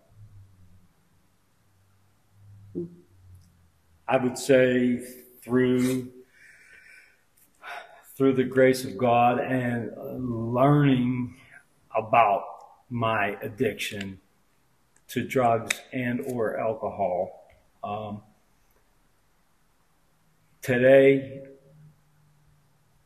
I 4.12 4.17
would 4.17 4.38
say 4.38 5.02
through 5.41 6.12
through 8.17 8.34
the 8.34 8.43
grace 8.43 8.84
of 8.84 8.97
God 8.97 9.39
and 9.39 9.89
learning 10.54 11.38
about 11.95 12.43
my 12.89 13.38
addiction 13.41 14.19
to 15.08 15.26
drugs 15.26 15.80
and 15.93 16.19
or 16.28 16.60
alcohol. 16.60 17.47
Um, 17.86 18.21
today 20.62 21.43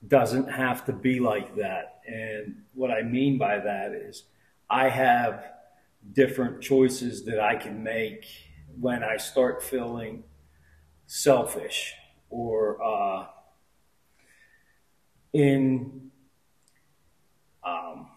doesn't 0.07 0.51
have 0.51 0.85
to 0.85 0.91
be 0.91 1.19
like 1.19 1.55
that 1.57 2.01
And 2.07 2.63
what 2.73 2.89
I 2.89 3.03
mean 3.03 3.37
by 3.37 3.59
that 3.59 3.91
is 3.91 4.23
I 4.71 4.89
have 4.89 5.43
different 6.13 6.61
choices 6.61 7.25
that 7.25 7.39
I 7.39 7.55
can 7.55 7.83
make 7.83 8.25
when 8.79 9.03
I 9.03 9.17
start 9.17 9.61
feeling 9.61 10.23
selfish 11.07 11.93
or 12.29 12.81
uh, 12.83 13.27
in 15.33 16.11
um, 17.63 18.07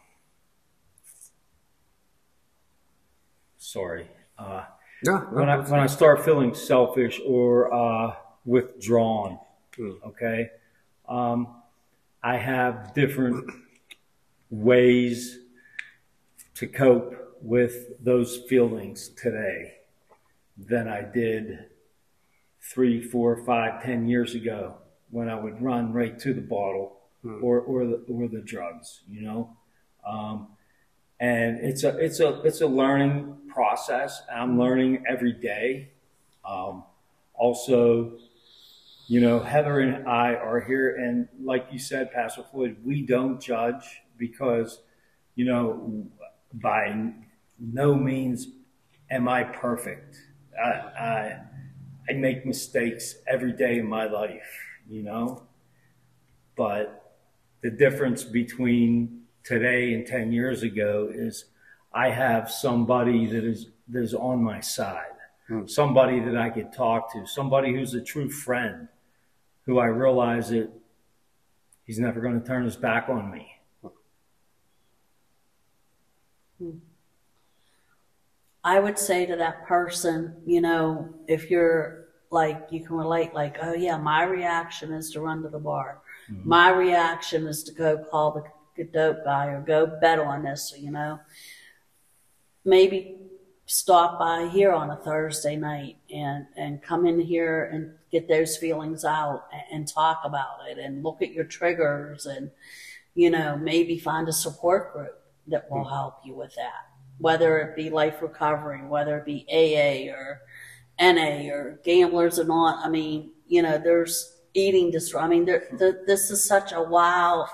sorry 3.56 4.08
uh, 4.38 4.64
Yeah. 5.04 5.20
when 5.30 5.48
I 5.48 5.58
when 5.58 5.80
I 5.80 5.86
start 5.86 6.24
feeling 6.24 6.54
selfish 6.54 7.20
or 7.26 7.72
uh, 7.72 8.14
withdrawn, 8.44 9.38
Mm. 9.78 10.02
okay, 10.08 10.50
um, 11.08 11.62
I 12.20 12.36
have 12.36 12.92
different 12.94 13.48
ways 14.50 15.38
to 16.54 16.66
cope 16.66 17.14
with 17.40 18.02
those 18.04 18.38
feelings 18.48 19.08
today 19.10 19.74
than 20.56 20.88
I 20.88 21.02
did 21.02 21.66
three, 22.72 23.02
four, 23.02 23.44
five, 23.44 23.82
ten 23.82 24.06
years 24.08 24.34
ago 24.34 24.76
when 25.10 25.28
I 25.28 25.34
would 25.40 25.60
run 25.62 25.92
right 25.92 26.18
to 26.20 26.34
the 26.34 26.40
bottle 26.40 26.98
or 27.42 27.60
or 27.60 27.86
the 27.86 28.04
or 28.08 28.28
the 28.28 28.40
drugs, 28.40 29.00
you 29.08 29.22
know. 29.22 29.56
Um, 30.06 30.48
and 31.20 31.58
it's 31.60 31.84
a 31.84 31.96
it's 31.98 32.20
a 32.20 32.40
it's 32.42 32.60
a 32.60 32.66
learning 32.66 33.36
process. 33.48 34.22
I'm 34.32 34.58
learning 34.58 35.04
every 35.08 35.32
day. 35.32 35.90
Um, 36.44 36.84
also, 37.34 38.18
you 39.06 39.20
know, 39.20 39.40
Heather 39.40 39.80
and 39.80 40.08
I 40.08 40.34
are 40.34 40.60
here, 40.60 40.96
and 40.96 41.28
like 41.42 41.68
you 41.70 41.78
said, 41.78 42.12
Pastor 42.12 42.44
Floyd, 42.50 42.76
we 42.84 43.02
don't 43.02 43.40
judge 43.40 44.02
because, 44.16 44.80
you 45.34 45.44
know, 45.44 46.06
by 46.52 47.12
no 47.58 47.94
means 47.94 48.48
am 49.10 49.28
I 49.28 49.44
perfect. 49.44 50.16
I 50.62 50.68
I, 50.68 51.40
I 52.08 52.14
make 52.14 52.46
mistakes 52.46 53.16
every 53.26 53.52
day 53.52 53.78
in 53.78 53.86
my 53.86 54.06
life, 54.06 54.48
you 54.88 55.02
know, 55.02 55.42
but 56.56 57.16
the 57.62 57.70
difference 57.70 58.24
between 58.24 59.22
today 59.44 59.94
and 59.94 60.06
10 60.06 60.32
years 60.32 60.62
ago 60.62 61.10
is 61.12 61.46
I 61.92 62.10
have 62.10 62.50
somebody 62.50 63.26
that 63.26 63.44
is 63.44 63.66
that 63.88 64.02
is 64.02 64.14
on 64.14 64.42
my 64.42 64.60
side, 64.60 65.16
hmm. 65.46 65.66
somebody 65.66 66.20
that 66.20 66.36
I 66.36 66.50
could 66.50 66.72
talk 66.72 67.12
to, 67.14 67.26
somebody 67.26 67.72
who's 67.72 67.94
a 67.94 68.02
true 68.02 68.30
friend, 68.30 68.88
who 69.64 69.78
I 69.78 69.86
realize 69.86 70.50
that 70.50 70.70
he's 71.84 71.98
never 71.98 72.20
going 72.20 72.40
to 72.40 72.46
turn 72.46 72.64
his 72.64 72.76
back 72.76 73.08
on 73.08 73.30
me. 73.30 73.50
Hmm. 76.58 76.70
I 78.62 78.80
would 78.80 78.98
say 78.98 79.24
to 79.24 79.36
that 79.36 79.66
person, 79.66 80.36
you 80.44 80.60
know, 80.60 81.14
if 81.26 81.50
you're 81.50 81.97
like, 82.30 82.68
you 82.70 82.84
can 82.84 82.96
relate, 82.96 83.34
like, 83.34 83.56
oh 83.62 83.74
yeah, 83.74 83.96
my 83.96 84.24
reaction 84.24 84.92
is 84.92 85.10
to 85.12 85.20
run 85.20 85.42
to 85.42 85.48
the 85.48 85.58
bar. 85.58 86.00
Mm-hmm. 86.30 86.48
My 86.48 86.70
reaction 86.70 87.46
is 87.46 87.62
to 87.64 87.72
go 87.72 87.98
call 88.10 88.32
the, 88.32 88.44
the 88.76 88.90
dope 88.90 89.24
guy 89.24 89.46
or 89.46 89.60
go 89.60 89.86
bet 90.00 90.18
on 90.18 90.42
this, 90.42 90.74
you 90.78 90.90
know. 90.90 91.20
Maybe 92.64 93.16
stop 93.66 94.18
by 94.18 94.48
here 94.48 94.72
on 94.72 94.90
a 94.90 94.96
Thursday 94.96 95.56
night 95.56 95.98
and, 96.10 96.46
and 96.56 96.82
come 96.82 97.06
in 97.06 97.20
here 97.20 97.64
and 97.72 97.92
get 98.10 98.28
those 98.28 98.56
feelings 98.56 99.04
out 99.04 99.46
and, 99.52 99.62
and 99.72 99.88
talk 99.88 100.22
about 100.24 100.68
it 100.70 100.78
and 100.78 101.02
look 101.02 101.22
at 101.22 101.32
your 101.32 101.44
triggers 101.44 102.26
and, 102.26 102.50
you 103.14 103.30
know, 103.30 103.56
maybe 103.56 103.98
find 103.98 104.28
a 104.28 104.32
support 104.32 104.92
group 104.92 105.20
that 105.46 105.70
will 105.70 105.78
mm-hmm. 105.78 105.94
help 105.94 106.14
you 106.24 106.34
with 106.34 106.54
that. 106.56 106.86
Whether 107.18 107.58
it 107.58 107.76
be 107.76 107.90
life 107.90 108.22
recovery, 108.22 108.86
whether 108.86 109.18
it 109.18 109.26
be 109.26 109.46
AA 109.50 110.14
or 110.14 110.40
NA 111.00 111.50
or 111.50 111.80
gamblers 111.84 112.38
and 112.38 112.50
on. 112.50 112.78
I 112.82 112.88
mean, 112.88 113.30
you 113.46 113.62
know, 113.62 113.78
there's 113.78 114.36
eating 114.54 114.90
disorder. 114.90 115.24
I 115.24 115.28
mean, 115.28 115.44
there, 115.44 115.68
the, 115.72 116.02
this 116.06 116.30
is 116.30 116.44
such 116.44 116.72
a 116.72 116.82
wild, 116.82 117.48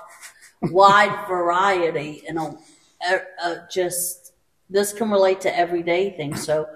wide 0.61 1.27
variety 1.27 2.23
and 2.27 2.37
a, 2.37 2.57
a, 3.09 3.19
a 3.43 3.67
just 3.71 4.33
this 4.69 4.93
can 4.93 5.11
relate 5.11 5.41
to 5.41 5.57
everyday 5.57 6.11
things. 6.11 6.43
So, 6.43 6.67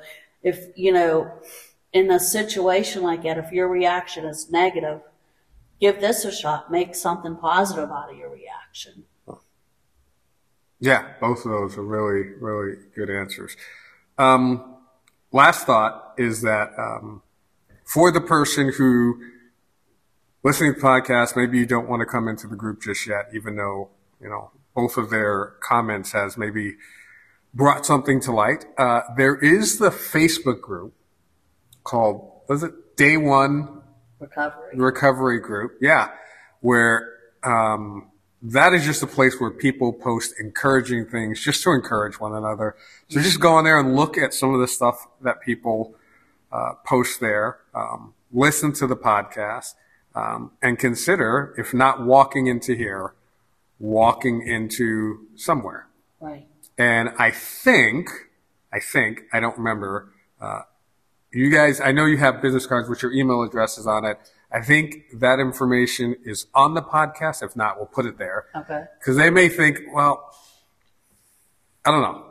if 0.43 0.67
you 0.75 0.93
know, 0.93 1.32
in 1.91 2.12
a 2.12 2.19
situation 2.19 3.03
like 3.03 3.23
that, 3.23 3.38
if 3.38 3.51
your 3.51 3.67
reaction 3.67 4.25
is 4.25 4.51
negative, 4.51 5.01
give 5.82 5.99
this 5.99 6.23
a 6.25 6.32
shot. 6.32 6.71
Make 6.71 6.95
something 6.95 7.36
positive 7.36 7.89
out 7.89 8.12
of 8.12 8.17
your 8.17 8.29
reaction. 8.29 9.05
Yeah, 10.79 11.13
both 11.19 11.39
of 11.39 11.51
those 11.51 11.77
are 11.77 11.84
really, 11.84 12.29
really 12.39 12.77
good 12.95 13.10
answers. 13.10 13.58
Um, 14.17 14.68
last 15.32 15.65
thought 15.65 16.13
is 16.18 16.42
that 16.42 16.72
um, 16.78 17.22
for 17.86 18.12
the 18.12 18.22
person 18.22 18.72
who 18.74 19.22
listening 20.44 20.74
to 20.74 20.80
the 20.80 20.86
podcast, 20.86 21.36
maybe 21.36 21.58
you 21.58 21.65
don't 21.65 21.89
want 21.89 22.02
to 22.02 22.06
come 22.06 22.28
into 22.28 22.48
the 22.48 22.56
group 22.56 22.82
just 22.82 23.08
yet, 23.08 23.30
even 23.34 23.56
though 23.56 23.89
you 24.22 24.30
know 24.30 24.52
both 24.76 24.98
of 24.98 25.10
their 25.10 25.56
comments 25.62 26.12
has 26.12 26.38
maybe 26.38 26.76
brought 27.54 27.86
something 27.86 28.20
to 28.22 28.32
light. 28.32 28.65
Uh, 28.78 29.02
there 29.18 29.36
is 29.36 29.80
the 29.80 29.89
Facebook 29.89 30.62
group 30.62 30.94
called 31.84 32.32
was 32.48 32.63
it 32.63 32.96
Day 32.96 33.18
One 33.18 33.82
Recovery. 34.20 34.76
recovery 34.76 35.39
group. 35.39 35.78
Yeah. 35.82 36.10
Where, 36.62 37.10
um, 37.44 38.12
that 38.41 38.73
is 38.73 38.86
just 38.86 39.04
a 39.04 39.08
place 39.08 39.39
where 39.39 39.52
people 39.52 39.91
post 39.91 40.34
encouraging 40.39 41.06
things 41.06 41.43
just 41.43 41.62
to 41.63 41.71
encourage 41.71 42.19
one 42.19 42.34
another. 42.34 42.75
So 43.10 43.19
just 43.21 43.39
go 43.39 43.56
on 43.56 43.63
there 43.65 43.80
and 43.80 43.95
look 43.95 44.17
at 44.17 44.34
some 44.34 44.54
of 44.54 44.62
the 44.62 44.67
stuff 44.67 45.08
that 45.21 45.41
people, 45.41 45.95
uh, 46.52 46.73
post 46.86 47.19
there. 47.19 47.60
Um, 47.75 48.13
listen 48.32 48.71
to 48.73 48.88
the 48.88 48.95
podcast, 48.95 49.73
um, 50.15 50.52
and 50.62 50.78
consider, 50.80 51.54
if 51.58 51.73
not 51.73 52.06
walking 52.06 52.47
into 52.47 52.75
here, 52.75 53.13
walking 53.80 54.45
into 54.45 55.28
somewhere. 55.36 55.88
Right. 56.19 56.47
And 56.78 57.10
I 57.17 57.32
think, 57.32 58.10
I 58.71 58.80
think, 58.80 59.23
I 59.34 59.39
don't 59.39 59.58
remember, 59.58 60.12
uh, 60.39 60.62
you 61.32 61.49
guys, 61.52 61.80
I 61.82 61.91
know 61.91 62.06
you 62.06 62.17
have 62.17 62.41
business 62.41 62.65
cards 62.65 62.89
with 62.89 63.04
your 63.04 63.12
email 63.12 63.41
addresses 63.43 63.86
on 63.86 64.06
it. 64.06 64.17
I 64.51 64.62
think 64.62 65.03
that 65.13 65.39
information 65.39 66.15
is 66.23 66.47
on 66.55 66.73
the 66.73 66.81
podcast. 66.81 67.43
If 67.43 67.55
not, 67.55 67.77
we'll 67.77 67.85
put 67.85 68.05
it 68.05 68.17
there. 68.17 68.45
Okay. 68.55 68.85
Because 68.99 69.15
they 69.15 69.29
may 69.29 69.47
think, 69.47 69.81
well, 69.93 70.33
I 71.85 71.91
don't 71.91 72.01
know. 72.01 72.25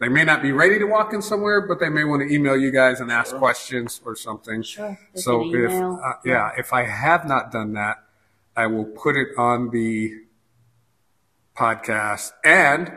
They 0.00 0.08
may 0.08 0.24
not 0.24 0.42
be 0.42 0.52
ready 0.52 0.78
to 0.78 0.84
walk 0.84 1.12
in 1.12 1.22
somewhere, 1.22 1.60
but 1.60 1.80
they 1.80 1.88
may 1.88 2.04
want 2.04 2.22
to 2.22 2.32
email 2.32 2.56
you 2.56 2.70
guys 2.70 3.00
and 3.00 3.10
ask 3.10 3.34
questions 3.34 4.00
or 4.04 4.14
something. 4.14 4.62
Sure. 4.62 4.96
So 5.14 5.52
if, 5.52 5.72
uh, 5.72 6.12
yeah, 6.24 6.52
if 6.56 6.72
I 6.72 6.84
have 6.84 7.26
not 7.26 7.50
done 7.50 7.72
that, 7.72 7.96
I 8.56 8.66
will 8.66 8.84
put 8.84 9.16
it 9.16 9.28
on 9.36 9.70
the 9.70 10.12
podcast. 11.56 12.30
And 12.44 12.92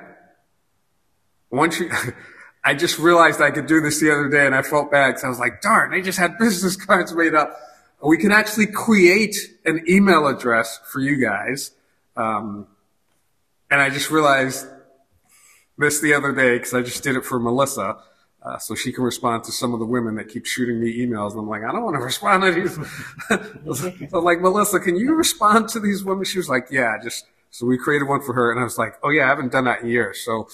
once 1.49 1.79
you, 1.79 1.89
I 2.63 2.75
just 2.75 2.99
realized 2.99 3.41
I 3.41 3.49
could 3.49 3.65
do 3.65 3.81
this 3.81 3.99
the 3.99 4.11
other 4.11 4.29
day 4.29 4.45
and 4.45 4.53
I 4.53 4.61
felt 4.61 4.91
bad 4.91 5.07
because 5.09 5.23
I 5.23 5.29
was 5.29 5.39
like, 5.39 5.61
darn, 5.61 5.91
they 5.91 6.01
just 6.01 6.19
had 6.19 6.37
business 6.37 6.75
cards 6.75 7.15
made 7.15 7.33
up. 7.33 7.57
We 8.03 8.17
can 8.17 8.31
actually 8.31 8.67
create 8.67 9.35
an 9.65 9.85
email 9.87 10.27
address 10.27 10.79
for 10.91 10.99
you 10.99 11.17
guys. 11.17 11.71
Um, 12.15 12.67
and 13.69 13.79
I 13.81 13.89
just 13.89 14.11
realized 14.11 14.67
this 15.77 16.01
the 16.01 16.13
other 16.13 16.31
day 16.33 16.57
because 16.57 16.73
I 16.73 16.81
just 16.81 17.03
did 17.03 17.15
it 17.15 17.25
for 17.25 17.39
Melissa. 17.39 17.97
Uh, 18.43 18.57
so 18.57 18.73
she 18.73 18.91
can 18.91 19.03
respond 19.03 19.43
to 19.43 19.51
some 19.51 19.71
of 19.73 19.79
the 19.79 19.85
women 19.85 20.15
that 20.15 20.27
keep 20.27 20.47
shooting 20.47 20.79
me 20.79 20.97
emails. 20.97 21.31
And 21.31 21.41
I'm 21.41 21.47
like, 21.47 21.63
I 21.63 21.71
don't 21.71 21.83
want 21.83 21.95
to 21.95 22.01
respond 22.01 22.41
to 22.41 22.51
these. 22.51 22.73
so 23.77 23.93
I'm 24.17 24.23
like, 24.23 24.41
Melissa, 24.41 24.79
can 24.79 24.95
you 24.95 25.13
respond 25.13 25.69
to 25.69 25.79
these 25.79 26.03
women? 26.03 26.25
She 26.25 26.39
was 26.39 26.49
like, 26.49 26.67
yeah, 26.71 26.97
just, 27.03 27.25
so 27.51 27.67
we 27.67 27.77
created 27.77 28.07
one 28.07 28.21
for 28.21 28.33
her. 28.33 28.51
And 28.51 28.59
I 28.59 28.63
was 28.63 28.79
like, 28.79 28.95
oh 29.03 29.11
yeah, 29.11 29.25
I 29.25 29.27
haven't 29.27 29.51
done 29.51 29.65
that 29.65 29.81
in 29.81 29.89
years. 29.89 30.21
So 30.25 30.47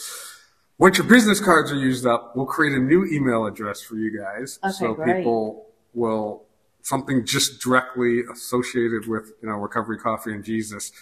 once 0.78 0.98
your 0.98 1.08
business 1.08 1.40
cards 1.40 1.72
are 1.72 1.78
used 1.78 2.06
up, 2.06 2.36
we'll 2.36 2.46
create 2.46 2.74
a 2.74 2.82
new 2.82 3.06
email 3.06 3.46
address 3.46 3.82
for 3.82 3.96
you 3.96 4.18
guys. 4.18 4.60
Okay, 4.64 4.74
so 4.74 4.94
great. 4.94 5.18
people 5.18 5.66
will, 5.94 6.44
something 6.88 7.26
just 7.26 7.60
directly 7.60 8.22
associated 8.32 9.08
with, 9.08 9.34
you 9.42 9.50
know, 9.50 9.56
recovery 9.56 9.98
coffee 9.98 10.32
and 10.32 10.42
Jesus. 10.42 10.94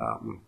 Um, 0.00 0.40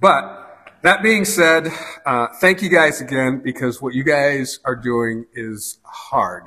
but 0.00 0.74
that 0.82 1.00
being 1.00 1.24
said, 1.24 1.68
uh, 2.04 2.26
thank 2.40 2.60
you 2.60 2.68
guys 2.68 3.00
again 3.00 3.40
because 3.44 3.80
what 3.80 3.94
you 3.94 4.02
guys 4.02 4.58
are 4.64 4.74
doing 4.74 5.26
is 5.32 5.78
hard. 5.84 6.42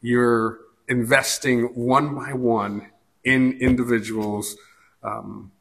You're 0.00 0.58
investing 0.88 1.66
one 1.76 2.16
by 2.16 2.32
one 2.32 2.90
in 3.22 3.52
individuals 3.60 4.56
um, 5.04 5.52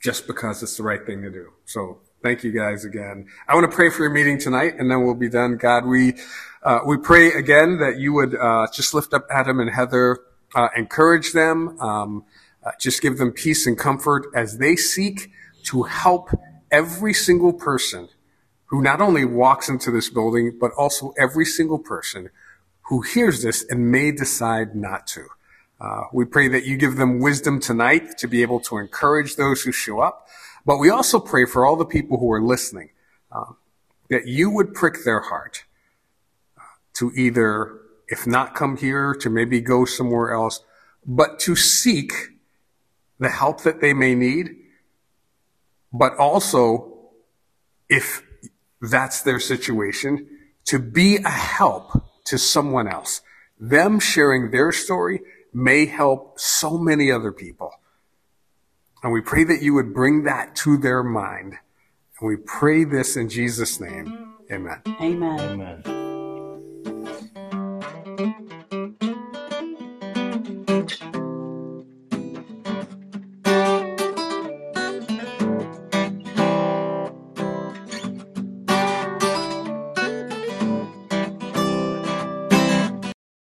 just 0.00 0.28
because 0.28 0.62
it's 0.62 0.76
the 0.76 0.84
right 0.84 1.04
thing 1.04 1.22
to 1.22 1.30
do. 1.30 1.50
So 1.64 1.98
thank 2.24 2.42
you 2.42 2.50
guys 2.50 2.86
again. 2.86 3.26
I 3.46 3.54
want 3.54 3.70
to 3.70 3.76
pray 3.76 3.90
for 3.90 4.02
your 4.02 4.10
meeting 4.10 4.38
tonight, 4.38 4.76
and 4.78 4.90
then 4.90 5.04
we'll 5.04 5.14
be 5.14 5.28
done. 5.28 5.58
God, 5.58 5.84
we 5.84 6.14
uh, 6.62 6.80
we 6.86 6.96
pray 6.96 7.30
again 7.30 7.76
that 7.80 7.98
you 7.98 8.14
would 8.14 8.34
uh, 8.34 8.66
just 8.72 8.94
lift 8.94 9.12
up 9.12 9.26
Adam 9.30 9.60
and 9.60 9.68
Heather, 9.68 10.20
uh, 10.54 10.68
encourage 10.74 11.34
them, 11.34 11.78
um, 11.80 12.24
uh, 12.64 12.70
just 12.80 13.02
give 13.02 13.18
them 13.18 13.30
peace 13.30 13.66
and 13.66 13.76
comfort 13.76 14.24
as 14.34 14.56
they 14.56 14.74
seek 14.74 15.30
to 15.64 15.82
help 15.82 16.30
every 16.70 17.12
single 17.12 17.52
person 17.52 18.08
who 18.66 18.80
not 18.80 19.02
only 19.02 19.26
walks 19.26 19.68
into 19.68 19.90
this 19.90 20.08
building, 20.08 20.56
but 20.58 20.72
also 20.78 21.12
every 21.18 21.44
single 21.44 21.78
person 21.78 22.30
who 22.88 23.02
hears 23.02 23.42
this 23.42 23.66
and 23.68 23.92
may 23.92 24.10
decide 24.10 24.74
not 24.74 25.06
to. 25.08 25.26
Uh, 25.78 26.04
we 26.10 26.24
pray 26.24 26.48
that 26.48 26.64
you 26.64 26.78
give 26.78 26.96
them 26.96 27.18
wisdom 27.18 27.60
tonight 27.60 28.16
to 28.16 28.26
be 28.26 28.40
able 28.40 28.60
to 28.60 28.78
encourage 28.78 29.36
those 29.36 29.60
who 29.60 29.72
show 29.72 30.00
up. 30.00 30.26
But 30.64 30.78
we 30.78 30.90
also 30.90 31.20
pray 31.20 31.44
for 31.44 31.66
all 31.66 31.76
the 31.76 31.84
people 31.84 32.18
who 32.18 32.32
are 32.32 32.42
listening 32.42 32.90
um, 33.30 33.56
that 34.10 34.26
you 34.26 34.50
would 34.50 34.74
prick 34.74 35.04
their 35.04 35.20
heart 35.20 35.64
uh, 36.56 36.62
to 36.94 37.12
either, 37.14 37.80
if 38.08 38.26
not 38.26 38.54
come 38.54 38.76
here, 38.76 39.14
to 39.14 39.28
maybe 39.28 39.60
go 39.60 39.84
somewhere 39.84 40.32
else, 40.32 40.64
but 41.06 41.38
to 41.40 41.54
seek 41.54 42.12
the 43.18 43.28
help 43.28 43.62
that 43.62 43.80
they 43.80 43.92
may 43.92 44.14
need. 44.14 44.56
But 45.92 46.16
also, 46.16 47.10
if 47.88 48.22
that's 48.80 49.22
their 49.22 49.40
situation, 49.40 50.26
to 50.66 50.78
be 50.78 51.18
a 51.18 51.30
help 51.30 52.02
to 52.24 52.38
someone 52.38 52.88
else. 52.88 53.20
Them 53.58 54.00
sharing 54.00 54.50
their 54.50 54.72
story 54.72 55.20
may 55.52 55.86
help 55.86 56.40
so 56.40 56.78
many 56.78 57.10
other 57.10 57.32
people. 57.32 57.72
And 59.04 59.12
we 59.12 59.20
pray 59.20 59.44
that 59.44 59.60
you 59.60 59.74
would 59.74 59.92
bring 59.92 60.24
that 60.24 60.56
to 60.56 60.78
their 60.78 61.02
mind. 61.02 61.56
And 62.20 62.28
we 62.28 62.36
pray 62.36 62.84
this 62.84 63.16
in 63.16 63.28
Jesus' 63.28 63.78
name. 63.78 64.34
Amen. 64.50 64.80
Amen. 64.98 65.40
Amen. 65.40 65.93